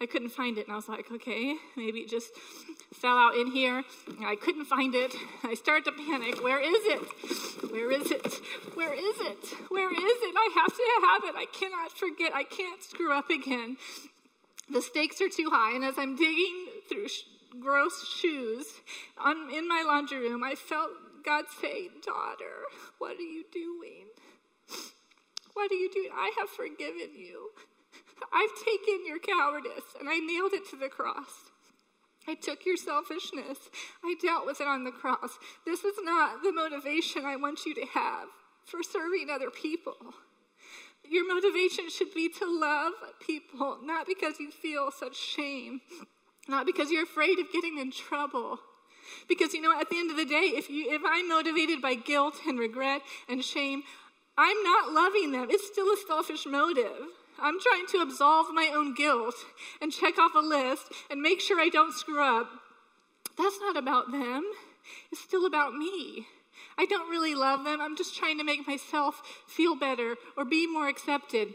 I 0.00 0.06
couldn't 0.06 0.30
find 0.30 0.58
it, 0.58 0.66
and 0.66 0.72
I 0.72 0.76
was 0.76 0.88
like, 0.88 1.10
okay, 1.10 1.56
maybe 1.76 2.00
it 2.00 2.08
just 2.08 2.30
fell 2.94 3.18
out 3.18 3.36
in 3.36 3.50
here. 3.50 3.84
I 4.24 4.36
couldn't 4.36 4.64
find 4.66 4.94
it. 4.94 5.12
I 5.44 5.54
started 5.54 5.84
to 5.84 5.92
panic. 5.92 6.42
Where 6.42 6.60
is 6.60 6.82
it? 6.86 7.70
Where 7.70 7.90
is 7.90 8.10
it? 8.10 8.34
Where 8.74 8.94
is 8.94 9.20
it? 9.20 9.44
Where 9.68 9.90
is 9.90 10.18
it? 10.22 10.34
I 10.36 10.50
have 10.54 10.74
to 10.74 10.84
have 11.06 11.24
it. 11.24 11.34
I 11.36 11.46
cannot 11.52 11.92
forget. 11.92 12.32
I 12.34 12.44
can't 12.44 12.82
screw 12.82 13.12
up 13.12 13.30
again. 13.30 13.76
The 14.70 14.80
stakes 14.80 15.20
are 15.20 15.28
too 15.28 15.50
high, 15.50 15.74
and 15.74 15.84
as 15.84 15.98
I'm 15.98 16.16
digging 16.16 16.66
through 16.88 17.08
sh- 17.08 17.24
gross 17.60 18.08
shoes 18.08 18.66
on, 19.18 19.50
in 19.52 19.68
my 19.68 19.84
laundry 19.86 20.20
room, 20.20 20.42
I 20.42 20.54
felt 20.54 20.90
God 21.24 21.44
say, 21.60 21.88
Daughter, 22.04 22.64
what 22.98 23.18
are 23.18 23.22
you 23.22 23.44
doing? 23.52 24.06
What 25.52 25.70
are 25.70 25.74
you 25.74 25.90
doing? 25.92 26.10
I 26.12 26.32
have 26.38 26.48
forgiven 26.48 27.14
you. 27.14 27.50
I've 28.32 28.50
taken 28.64 29.06
your 29.06 29.18
cowardice 29.18 29.84
and 29.98 30.08
I 30.08 30.18
nailed 30.18 30.52
it 30.52 30.68
to 30.70 30.76
the 30.76 30.88
cross. 30.88 31.50
I 32.26 32.34
took 32.34 32.64
your 32.64 32.76
selfishness. 32.76 33.58
I 34.02 34.14
dealt 34.22 34.46
with 34.46 34.60
it 34.60 34.66
on 34.66 34.84
the 34.84 34.90
cross. 34.90 35.38
This 35.66 35.84
is 35.84 35.94
not 36.02 36.42
the 36.42 36.52
motivation 36.52 37.24
I 37.24 37.36
want 37.36 37.66
you 37.66 37.74
to 37.74 37.86
have 37.94 38.28
for 38.64 38.82
serving 38.82 39.28
other 39.30 39.50
people. 39.50 39.96
Your 41.08 41.26
motivation 41.26 41.90
should 41.90 42.14
be 42.14 42.30
to 42.30 42.46
love 42.46 42.92
people, 43.24 43.78
not 43.82 44.06
because 44.06 44.40
you 44.40 44.50
feel 44.50 44.90
such 44.90 45.16
shame, 45.16 45.82
not 46.48 46.64
because 46.64 46.90
you're 46.90 47.02
afraid 47.02 47.38
of 47.38 47.52
getting 47.52 47.78
in 47.78 47.90
trouble. 47.90 48.58
Because 49.28 49.52
you 49.52 49.60
know, 49.60 49.78
at 49.78 49.90
the 49.90 49.98
end 49.98 50.10
of 50.10 50.16
the 50.16 50.24
day, 50.24 50.52
if 50.54 50.70
you 50.70 50.90
if 50.90 51.02
I'm 51.06 51.28
motivated 51.28 51.82
by 51.82 51.94
guilt 51.94 52.36
and 52.46 52.58
regret 52.58 53.02
and 53.28 53.44
shame, 53.44 53.82
I'm 54.38 54.62
not 54.62 54.92
loving 54.92 55.32
them. 55.32 55.48
It's 55.50 55.66
still 55.66 55.88
a 55.88 55.96
selfish 56.06 56.46
motive. 56.46 57.06
I'm 57.40 57.60
trying 57.60 57.86
to 57.88 57.98
absolve 57.98 58.46
my 58.52 58.70
own 58.74 58.94
guilt 58.94 59.34
and 59.80 59.92
check 59.92 60.18
off 60.18 60.34
a 60.34 60.38
list 60.38 60.92
and 61.10 61.20
make 61.20 61.40
sure 61.40 61.60
I 61.60 61.68
don't 61.68 61.92
screw 61.92 62.22
up. 62.22 62.48
That's 63.36 63.58
not 63.60 63.76
about 63.76 64.12
them. 64.12 64.44
It's 65.10 65.20
still 65.20 65.46
about 65.46 65.74
me. 65.74 66.26
I 66.78 66.86
don't 66.86 67.10
really 67.10 67.34
love 67.34 67.64
them. 67.64 67.80
I'm 67.80 67.96
just 67.96 68.16
trying 68.16 68.38
to 68.38 68.44
make 68.44 68.66
myself 68.66 69.22
feel 69.46 69.76
better 69.76 70.16
or 70.36 70.44
be 70.44 70.66
more 70.66 70.88
accepted. 70.88 71.54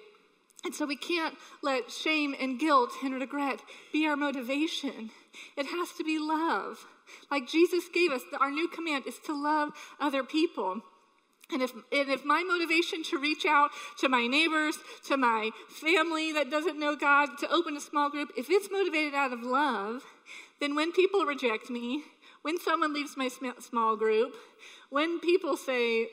And 0.66 0.76
so 0.76 0.86
we 0.86 0.96
can't 0.98 1.36
let 1.62 1.90
shame 1.90 2.36
and 2.40 2.60
guilt 2.60 2.92
and 3.04 3.14
regret 3.14 3.62
be 3.94 4.06
our 4.08 4.18
motivation. 4.18 5.12
It 5.56 5.68
has 5.68 5.94
to 5.94 6.04
be 6.04 6.20
love. 6.20 6.86
Like 7.32 7.48
Jesus 7.48 7.86
gave 7.94 8.12
us, 8.12 8.22
our 8.40 8.52
new 8.52 8.68
command 8.68 9.06
is 9.08 9.20
to 9.20 9.34
love 9.34 9.70
other 10.00 10.24
people. 10.24 10.82
And 11.52 11.64
if, 11.64 11.74
and 11.74 12.10
if 12.10 12.24
my 12.24 12.44
motivation 12.44 13.04
to 13.06 13.18
reach 13.18 13.46
out 13.46 13.72
to 14.00 14.08
my 14.08 14.28
neighbors, 14.28 14.78
to 15.08 15.18
my 15.18 15.50
family 15.68 16.32
that 16.34 16.52
doesn't 16.52 16.80
know 16.80 16.96
God, 16.96 17.38
to 17.40 17.52
open 17.52 17.76
a 17.76 17.82
small 17.82 18.10
group, 18.10 18.32
if 18.38 18.50
it's 18.50 18.70
motivated 18.72 19.16
out 19.16 19.34
of 19.34 19.42
love, 19.42 20.04
then 20.60 20.76
when 20.76 20.92
people 20.92 21.26
reject 21.26 21.70
me, 21.70 22.04
when 22.44 22.60
someone 22.60 22.94
leaves 22.94 23.18
my 23.18 23.30
small 23.60 23.96
group, 23.96 24.36
when 24.90 25.20
people 25.20 25.58
say, 25.58 26.04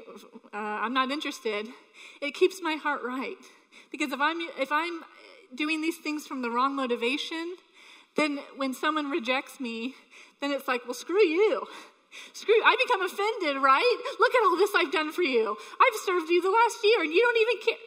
uh, 0.53 0.57
I'm 0.57 0.95
not 0.95 1.11
interested, 1.11 1.69
it 2.21 2.35
keeps 2.35 2.61
my 2.63 2.75
heart 2.75 3.03
right. 3.05 3.37
Because 3.91 4.13
if 4.13 4.21
I'm, 4.21 4.41
if 4.59 4.73
I'm 4.73 5.03
doing 5.55 5.81
these 5.83 5.99
things 5.99 6.27
from 6.27 6.43
the 6.43 6.51
wrong 6.51 6.75
motivation, 6.75 7.57
then 8.17 8.39
when 8.57 8.75
someone 8.75 9.11
rejects 9.11 9.61
me, 9.61 9.95
then 10.41 10.51
it's 10.51 10.67
like, 10.67 10.85
well, 10.85 10.95
screw 10.95 11.23
you. 11.23 11.67
Screw, 12.33 12.55
I 12.65 12.77
become 12.87 13.03
offended, 13.03 13.63
right? 13.63 13.97
Look 14.19 14.35
at 14.35 14.45
all 14.45 14.57
this 14.57 14.71
I've 14.75 14.93
done 14.93 15.13
for 15.13 15.23
you. 15.23 15.57
I've 15.81 16.01
served 16.05 16.29
you 16.31 16.43
the 16.43 16.51
last 16.51 16.79
year 16.85 17.03
and 17.03 17.13
you 17.13 17.23
don't 17.23 17.37
even 17.37 17.67
care. 17.67 17.87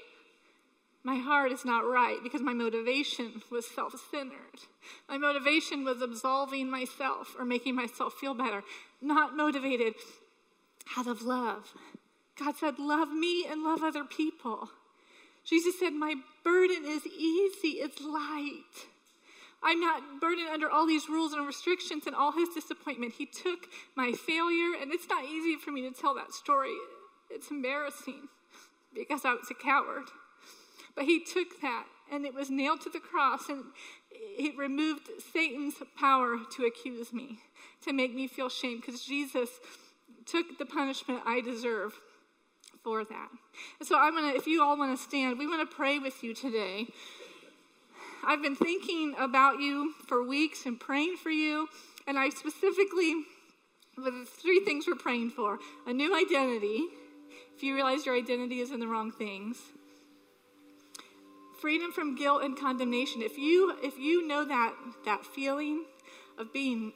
My 1.04 1.18
heart 1.18 1.52
is 1.52 1.64
not 1.64 1.86
right 1.86 2.18
because 2.22 2.42
my 2.42 2.54
motivation 2.54 3.42
was 3.50 3.66
self 3.66 3.96
centered. 4.12 4.60
My 5.08 5.18
motivation 5.18 5.86
was 5.86 6.02
absolving 6.02 6.70
myself 6.70 7.36
or 7.40 7.46
making 7.46 7.76
myself 7.76 8.14
feel 8.14 8.34
better, 8.34 8.64
not 9.02 9.36
motivated 9.36 9.94
out 10.98 11.08
of 11.08 11.22
love. 11.22 11.74
God 12.38 12.56
said, 12.58 12.80
Love 12.80 13.12
me 13.12 13.46
and 13.50 13.64
love 13.64 13.84
other 13.84 14.04
people. 14.04 14.70
Jesus 15.46 15.80
said, 15.80 15.94
My 15.94 16.16
burden 16.44 16.86
is 16.86 17.06
easy, 17.08 17.80
it's 17.80 18.02
light. 18.02 18.88
I'm 19.62 19.82
not 19.82 20.22
burdened 20.22 20.50
under 20.50 20.70
all 20.70 20.88
these 20.88 21.10
rules 21.10 21.34
and 21.34 21.46
restrictions 21.46 22.08
and 22.08 22.16
all 22.16 22.32
his 22.32 22.50
disappointment. 22.50 23.14
He 23.18 23.26
took 23.26 23.68
my 23.96 24.14
failure, 24.14 24.78
and 24.82 24.92
it's 24.94 25.10
not 25.10 25.26
easy 25.26 25.58
for 25.58 25.72
me 25.72 25.82
to 25.90 25.92
tell 25.92 26.16
that 26.16 26.34
story. 26.34 26.76
It's 27.30 27.52
embarrassing 27.52 28.30
because 28.94 29.26
I 29.26 29.34
was 29.34 29.52
a 29.52 29.54
coward. 29.54 30.06
But 30.96 31.06
he 31.06 31.24
took 31.24 31.62
that, 31.62 31.86
and 32.12 32.26
it 32.26 32.34
was 32.34 32.50
nailed 32.50 32.82
to 32.82 32.90
the 32.90 33.00
cross, 33.00 33.50
and 33.50 33.66
he 34.36 34.52
removed 34.58 35.10
Satan's 35.34 35.76
power 35.98 36.38
to 36.56 36.66
accuse 36.66 37.14
me, 37.14 37.40
to 37.84 37.94
make 37.94 38.16
me 38.16 38.28
feel 38.28 38.50
shame, 38.50 38.82
because 38.84 39.04
Jesus 39.04 39.50
took 40.26 40.58
the 40.58 40.66
punishment 40.66 41.22
I 41.26 41.42
deserve 41.42 41.94
for 42.84 43.04
that. 43.04 43.30
And 43.80 43.88
so 43.88 43.98
I'm 43.98 44.16
gonna, 44.16 44.34
if 44.34 44.48
you 44.48 44.64
all 44.64 44.78
want 44.78 44.98
to 44.98 45.04
stand, 45.04 45.38
we 45.38 45.48
want 45.48 45.70
to 45.70 45.76
pray 45.76 46.00
with 46.00 46.24
you 46.24 46.34
today. 46.34 46.88
I've 48.26 48.42
been 48.42 48.56
thinking 48.56 49.16
about 49.18 49.60
you 49.60 49.94
for 50.08 50.24
weeks 50.24 50.66
and 50.66 50.80
praying 50.80 51.18
for 51.18 51.30
you, 51.30 51.68
and 52.08 52.18
I 52.18 52.30
specifically, 52.30 53.24
the 53.98 54.26
three 54.26 54.62
things 54.66 54.86
we're 54.88 54.96
praying 54.96 55.32
for 55.32 55.60
a 55.88 55.94
new 55.94 56.16
identity, 56.16 56.86
if 57.56 57.64
you 57.64 57.76
realize 57.76 58.06
your 58.06 58.16
identity 58.16 58.60
is 58.60 58.72
in 58.72 58.80
the 58.80 58.88
wrong 58.88 59.12
things, 59.12 59.58
freedom 61.62 61.92
from 61.92 62.16
guilt 62.16 62.44
and 62.44 62.58
condemnation. 62.58 63.22
If 63.22 63.38
you, 63.38 63.76
if 63.84 63.98
you 63.98 64.28
know 64.28 64.46
that, 64.46 64.74
that 65.06 65.26
feeling 65.26 65.86
of 66.38 66.54
being 66.54 66.94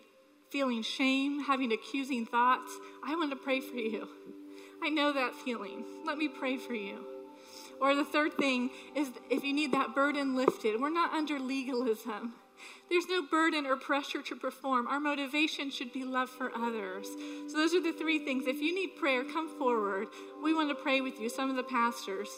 feeling 0.49 0.84
shame, 0.84 1.45
having 1.45 1.71
accusing 1.71 2.28
thoughts, 2.28 2.78
I 3.03 3.15
want 3.15 3.32
to 3.32 3.36
pray 3.36 3.59
for 3.59 3.76
you. 3.76 4.07
I 4.84 4.89
know 4.89 5.11
that 5.11 5.34
feeling. 5.34 5.84
Let 6.05 6.19
me 6.19 6.28
pray 6.28 6.57
for 6.57 6.76
you. 6.76 7.12
Or 7.84 7.93
the 7.95 8.05
third 8.05 8.36
thing 8.38 8.69
is 8.95 9.11
if 9.29 9.43
you 9.43 9.51
need 9.51 9.73
that 9.73 9.93
burden 9.93 10.38
lifted, 10.38 10.79
we're 10.79 10.89
not 10.89 11.11
under 11.11 11.38
legalism. 11.38 12.34
There's 12.89 13.09
no 13.09 13.21
burden 13.21 13.65
or 13.65 13.75
pressure 13.75 14.21
to 14.21 14.38
perform. 14.38 14.88
Our 14.88 15.01
motivation 15.01 15.69
should 15.69 15.91
be 15.91 16.05
love 16.05 16.29
for 16.29 16.49
others. 16.55 17.09
So, 17.49 17.57
those 17.57 17.73
are 17.73 17.84
the 17.84 17.91
three 17.91 18.19
things. 18.19 18.47
If 18.47 18.61
you 18.61 18.73
need 18.73 18.95
prayer, 18.95 19.25
come 19.25 19.49
forward. 19.59 20.07
We 20.41 20.53
want 20.53 20.69
to 20.69 20.75
pray 20.75 21.01
with 21.01 21.19
you, 21.19 21.27
some 21.27 21.49
of 21.49 21.57
the 21.57 21.63
pastors, 21.63 22.29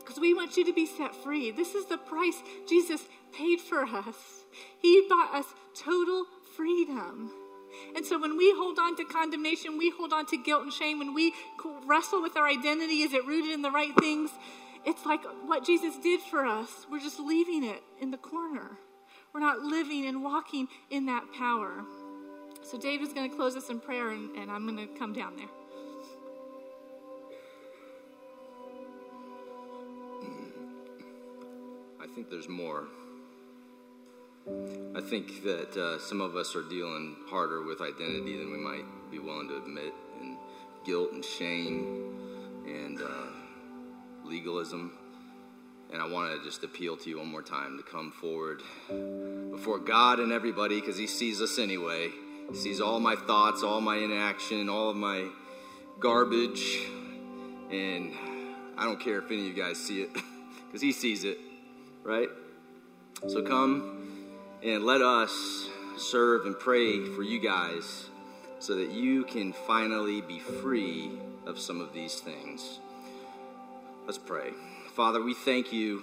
because 0.00 0.20
we 0.20 0.34
want 0.34 0.58
you 0.58 0.64
to 0.66 0.74
be 0.74 0.84
set 0.84 1.16
free. 1.16 1.50
This 1.50 1.74
is 1.74 1.86
the 1.86 1.96
price 1.96 2.42
Jesus 2.68 3.00
paid 3.32 3.62
for 3.62 3.84
us. 3.84 4.44
He 4.82 5.06
bought 5.08 5.34
us 5.34 5.46
total 5.74 6.26
freedom. 6.54 7.32
And 7.96 8.04
so 8.04 8.18
when 8.18 8.36
we 8.36 8.52
hold 8.56 8.78
on 8.78 8.96
to 8.96 9.04
condemnation, 9.04 9.78
we 9.78 9.90
hold 9.90 10.12
on 10.12 10.26
to 10.26 10.36
guilt 10.36 10.62
and 10.62 10.72
shame, 10.72 10.98
when 10.98 11.14
we 11.14 11.32
wrestle 11.86 12.22
with 12.22 12.36
our 12.36 12.46
identity, 12.46 13.02
is 13.02 13.12
it 13.12 13.24
rooted 13.26 13.50
in 13.52 13.62
the 13.62 13.70
right 13.70 13.94
things? 13.98 14.30
It's 14.84 15.04
like 15.04 15.20
what 15.46 15.64
Jesus 15.64 15.96
did 15.98 16.20
for 16.20 16.46
us. 16.46 16.86
We're 16.90 17.00
just 17.00 17.18
leaving 17.20 17.64
it 17.64 17.82
in 18.00 18.10
the 18.10 18.16
corner. 18.16 18.78
We're 19.32 19.40
not 19.40 19.60
living 19.60 20.06
and 20.06 20.22
walking 20.22 20.68
in 20.90 21.06
that 21.06 21.24
power. 21.36 21.84
So 22.62 22.78
David's 22.78 23.12
going 23.12 23.30
to 23.30 23.36
close 23.36 23.56
us 23.56 23.70
in 23.70 23.80
prayer, 23.80 24.10
and, 24.10 24.34
and 24.36 24.50
I'm 24.50 24.64
going 24.66 24.88
to 24.88 24.98
come 24.98 25.12
down 25.12 25.36
there. 25.36 25.46
I 32.00 32.06
think 32.14 32.30
there's 32.30 32.48
more. 32.48 32.86
I 34.98 35.00
think 35.00 35.44
that 35.44 35.76
uh, 35.76 35.98
some 36.00 36.20
of 36.20 36.34
us 36.34 36.56
are 36.56 36.62
dealing 36.62 37.14
harder 37.28 37.62
with 37.62 37.80
identity 37.80 38.36
than 38.36 38.50
we 38.50 38.58
might 38.58 38.84
be 39.10 39.20
willing 39.20 39.48
to 39.48 39.56
admit, 39.56 39.94
and 40.20 40.36
guilt 40.84 41.12
and 41.12 41.24
shame 41.24 42.16
and 42.66 43.00
uh, 43.00 43.26
legalism. 44.24 44.92
And 45.92 46.02
I 46.02 46.08
want 46.08 46.36
to 46.36 46.44
just 46.44 46.64
appeal 46.64 46.96
to 46.96 47.10
you 47.10 47.18
one 47.18 47.28
more 47.28 47.42
time 47.42 47.78
to 47.78 47.82
come 47.82 48.10
forward 48.10 48.60
before 49.50 49.78
God 49.78 50.18
and 50.18 50.32
everybody 50.32 50.80
because 50.80 50.98
He 50.98 51.06
sees 51.06 51.40
us 51.40 51.58
anyway. 51.58 52.10
He 52.50 52.56
sees 52.56 52.80
all 52.80 52.98
my 52.98 53.14
thoughts, 53.14 53.62
all 53.62 53.80
my 53.80 53.96
inaction, 53.96 54.68
all 54.68 54.90
of 54.90 54.96
my 54.96 55.28
garbage. 56.00 56.80
And 57.70 58.12
I 58.76 58.84
don't 58.84 58.98
care 58.98 59.18
if 59.18 59.26
any 59.30 59.48
of 59.48 59.56
you 59.56 59.62
guys 59.62 59.78
see 59.78 60.02
it 60.02 60.10
because 60.66 60.80
He 60.80 60.92
sees 60.92 61.24
it, 61.24 61.38
right? 62.02 62.28
So 63.28 63.42
come 63.42 64.07
and 64.62 64.84
let 64.84 65.00
us 65.00 65.68
serve 65.96 66.46
and 66.46 66.58
pray 66.58 67.04
for 67.14 67.22
you 67.22 67.38
guys 67.38 68.06
so 68.58 68.74
that 68.74 68.90
you 68.90 69.24
can 69.24 69.52
finally 69.52 70.20
be 70.20 70.40
free 70.40 71.10
of 71.46 71.58
some 71.58 71.80
of 71.80 71.92
these 71.92 72.20
things. 72.20 72.80
Let's 74.04 74.18
pray. 74.18 74.50
Father, 74.94 75.22
we 75.22 75.34
thank 75.34 75.72
you 75.72 76.02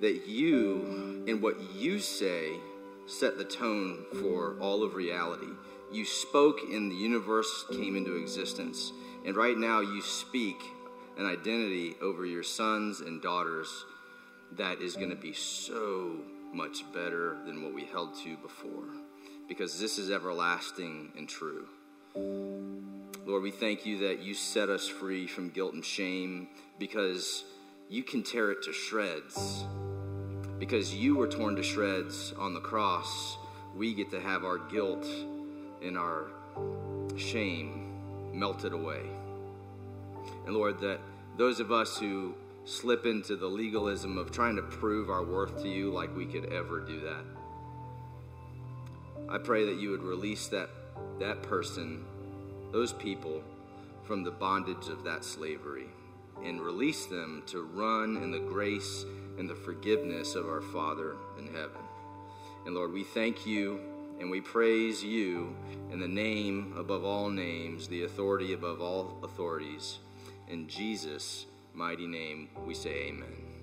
that 0.00 0.26
you 0.26 1.24
and 1.28 1.42
what 1.42 1.60
you 1.74 1.98
say 1.98 2.52
set 3.06 3.36
the 3.36 3.44
tone 3.44 4.04
for 4.20 4.56
all 4.58 4.82
of 4.82 4.94
reality. 4.94 5.52
You 5.92 6.06
spoke 6.06 6.60
and 6.62 6.90
the 6.90 6.96
universe 6.96 7.66
came 7.70 7.96
into 7.96 8.16
existence. 8.16 8.92
And 9.26 9.36
right 9.36 9.56
now 9.56 9.80
you 9.80 10.00
speak 10.00 10.62
an 11.18 11.26
identity 11.26 11.94
over 12.00 12.24
your 12.24 12.42
sons 12.42 13.00
and 13.00 13.20
daughters 13.20 13.84
that 14.56 14.80
is 14.80 14.96
going 14.96 15.10
to 15.10 15.16
be 15.16 15.32
so 15.32 16.16
much 16.54 16.84
better 16.92 17.36
than 17.44 17.62
what 17.62 17.74
we 17.74 17.84
held 17.84 18.14
to 18.22 18.36
before 18.36 18.88
because 19.48 19.78
this 19.78 19.98
is 19.98 20.10
everlasting 20.10 21.12
and 21.16 21.28
true. 21.28 21.66
Lord, 23.26 23.42
we 23.42 23.50
thank 23.50 23.84
you 23.84 23.98
that 24.08 24.20
you 24.20 24.34
set 24.34 24.68
us 24.68 24.88
free 24.88 25.26
from 25.26 25.50
guilt 25.50 25.74
and 25.74 25.84
shame 25.84 26.48
because 26.78 27.44
you 27.88 28.02
can 28.02 28.22
tear 28.22 28.50
it 28.52 28.62
to 28.64 28.72
shreds. 28.72 29.64
Because 30.58 30.94
you 30.94 31.16
were 31.16 31.26
torn 31.26 31.56
to 31.56 31.62
shreds 31.62 32.32
on 32.38 32.54
the 32.54 32.60
cross, 32.60 33.36
we 33.76 33.92
get 33.92 34.10
to 34.10 34.20
have 34.20 34.44
our 34.44 34.58
guilt 34.58 35.06
and 35.82 35.98
our 35.98 36.28
shame 37.16 38.00
melted 38.32 38.72
away. 38.72 39.02
And 40.46 40.54
Lord, 40.54 40.80
that 40.80 41.00
those 41.36 41.60
of 41.60 41.72
us 41.72 41.96
who 41.98 42.34
slip 42.64 43.04
into 43.04 43.36
the 43.36 43.46
legalism 43.46 44.16
of 44.16 44.30
trying 44.30 44.56
to 44.56 44.62
prove 44.62 45.10
our 45.10 45.24
worth 45.24 45.62
to 45.62 45.68
you 45.68 45.90
like 45.90 46.14
we 46.16 46.26
could 46.26 46.52
ever 46.52 46.80
do 46.80 47.00
that. 47.00 47.24
I 49.28 49.38
pray 49.38 49.64
that 49.66 49.80
you 49.80 49.90
would 49.90 50.02
release 50.02 50.48
that, 50.48 50.70
that 51.18 51.42
person, 51.42 52.04
those 52.72 52.92
people, 52.92 53.42
from 54.02 54.22
the 54.22 54.30
bondage 54.30 54.88
of 54.88 55.02
that 55.04 55.24
slavery 55.24 55.86
and 56.44 56.60
release 56.60 57.06
them 57.06 57.42
to 57.46 57.62
run 57.62 58.16
in 58.16 58.30
the 58.30 58.38
grace 58.38 59.04
and 59.38 59.48
the 59.48 59.54
forgiveness 59.54 60.34
of 60.34 60.46
our 60.46 60.60
Father 60.60 61.16
in 61.38 61.46
heaven. 61.46 61.80
And 62.66 62.74
Lord, 62.74 62.92
we 62.92 63.04
thank 63.04 63.46
you 63.46 63.80
and 64.20 64.30
we 64.30 64.40
praise 64.40 65.02
you 65.02 65.56
in 65.90 66.00
the 66.00 66.08
name 66.08 66.74
above 66.78 67.04
all 67.04 67.28
names, 67.28 67.88
the 67.88 68.04
authority 68.04 68.52
above 68.52 68.80
all 68.80 69.18
authorities. 69.22 69.98
In 70.48 70.68
Jesus' 70.68 71.46
mighty 71.74 72.06
name, 72.06 72.48
we 72.64 72.72
say 72.74 73.08
amen. 73.08 73.53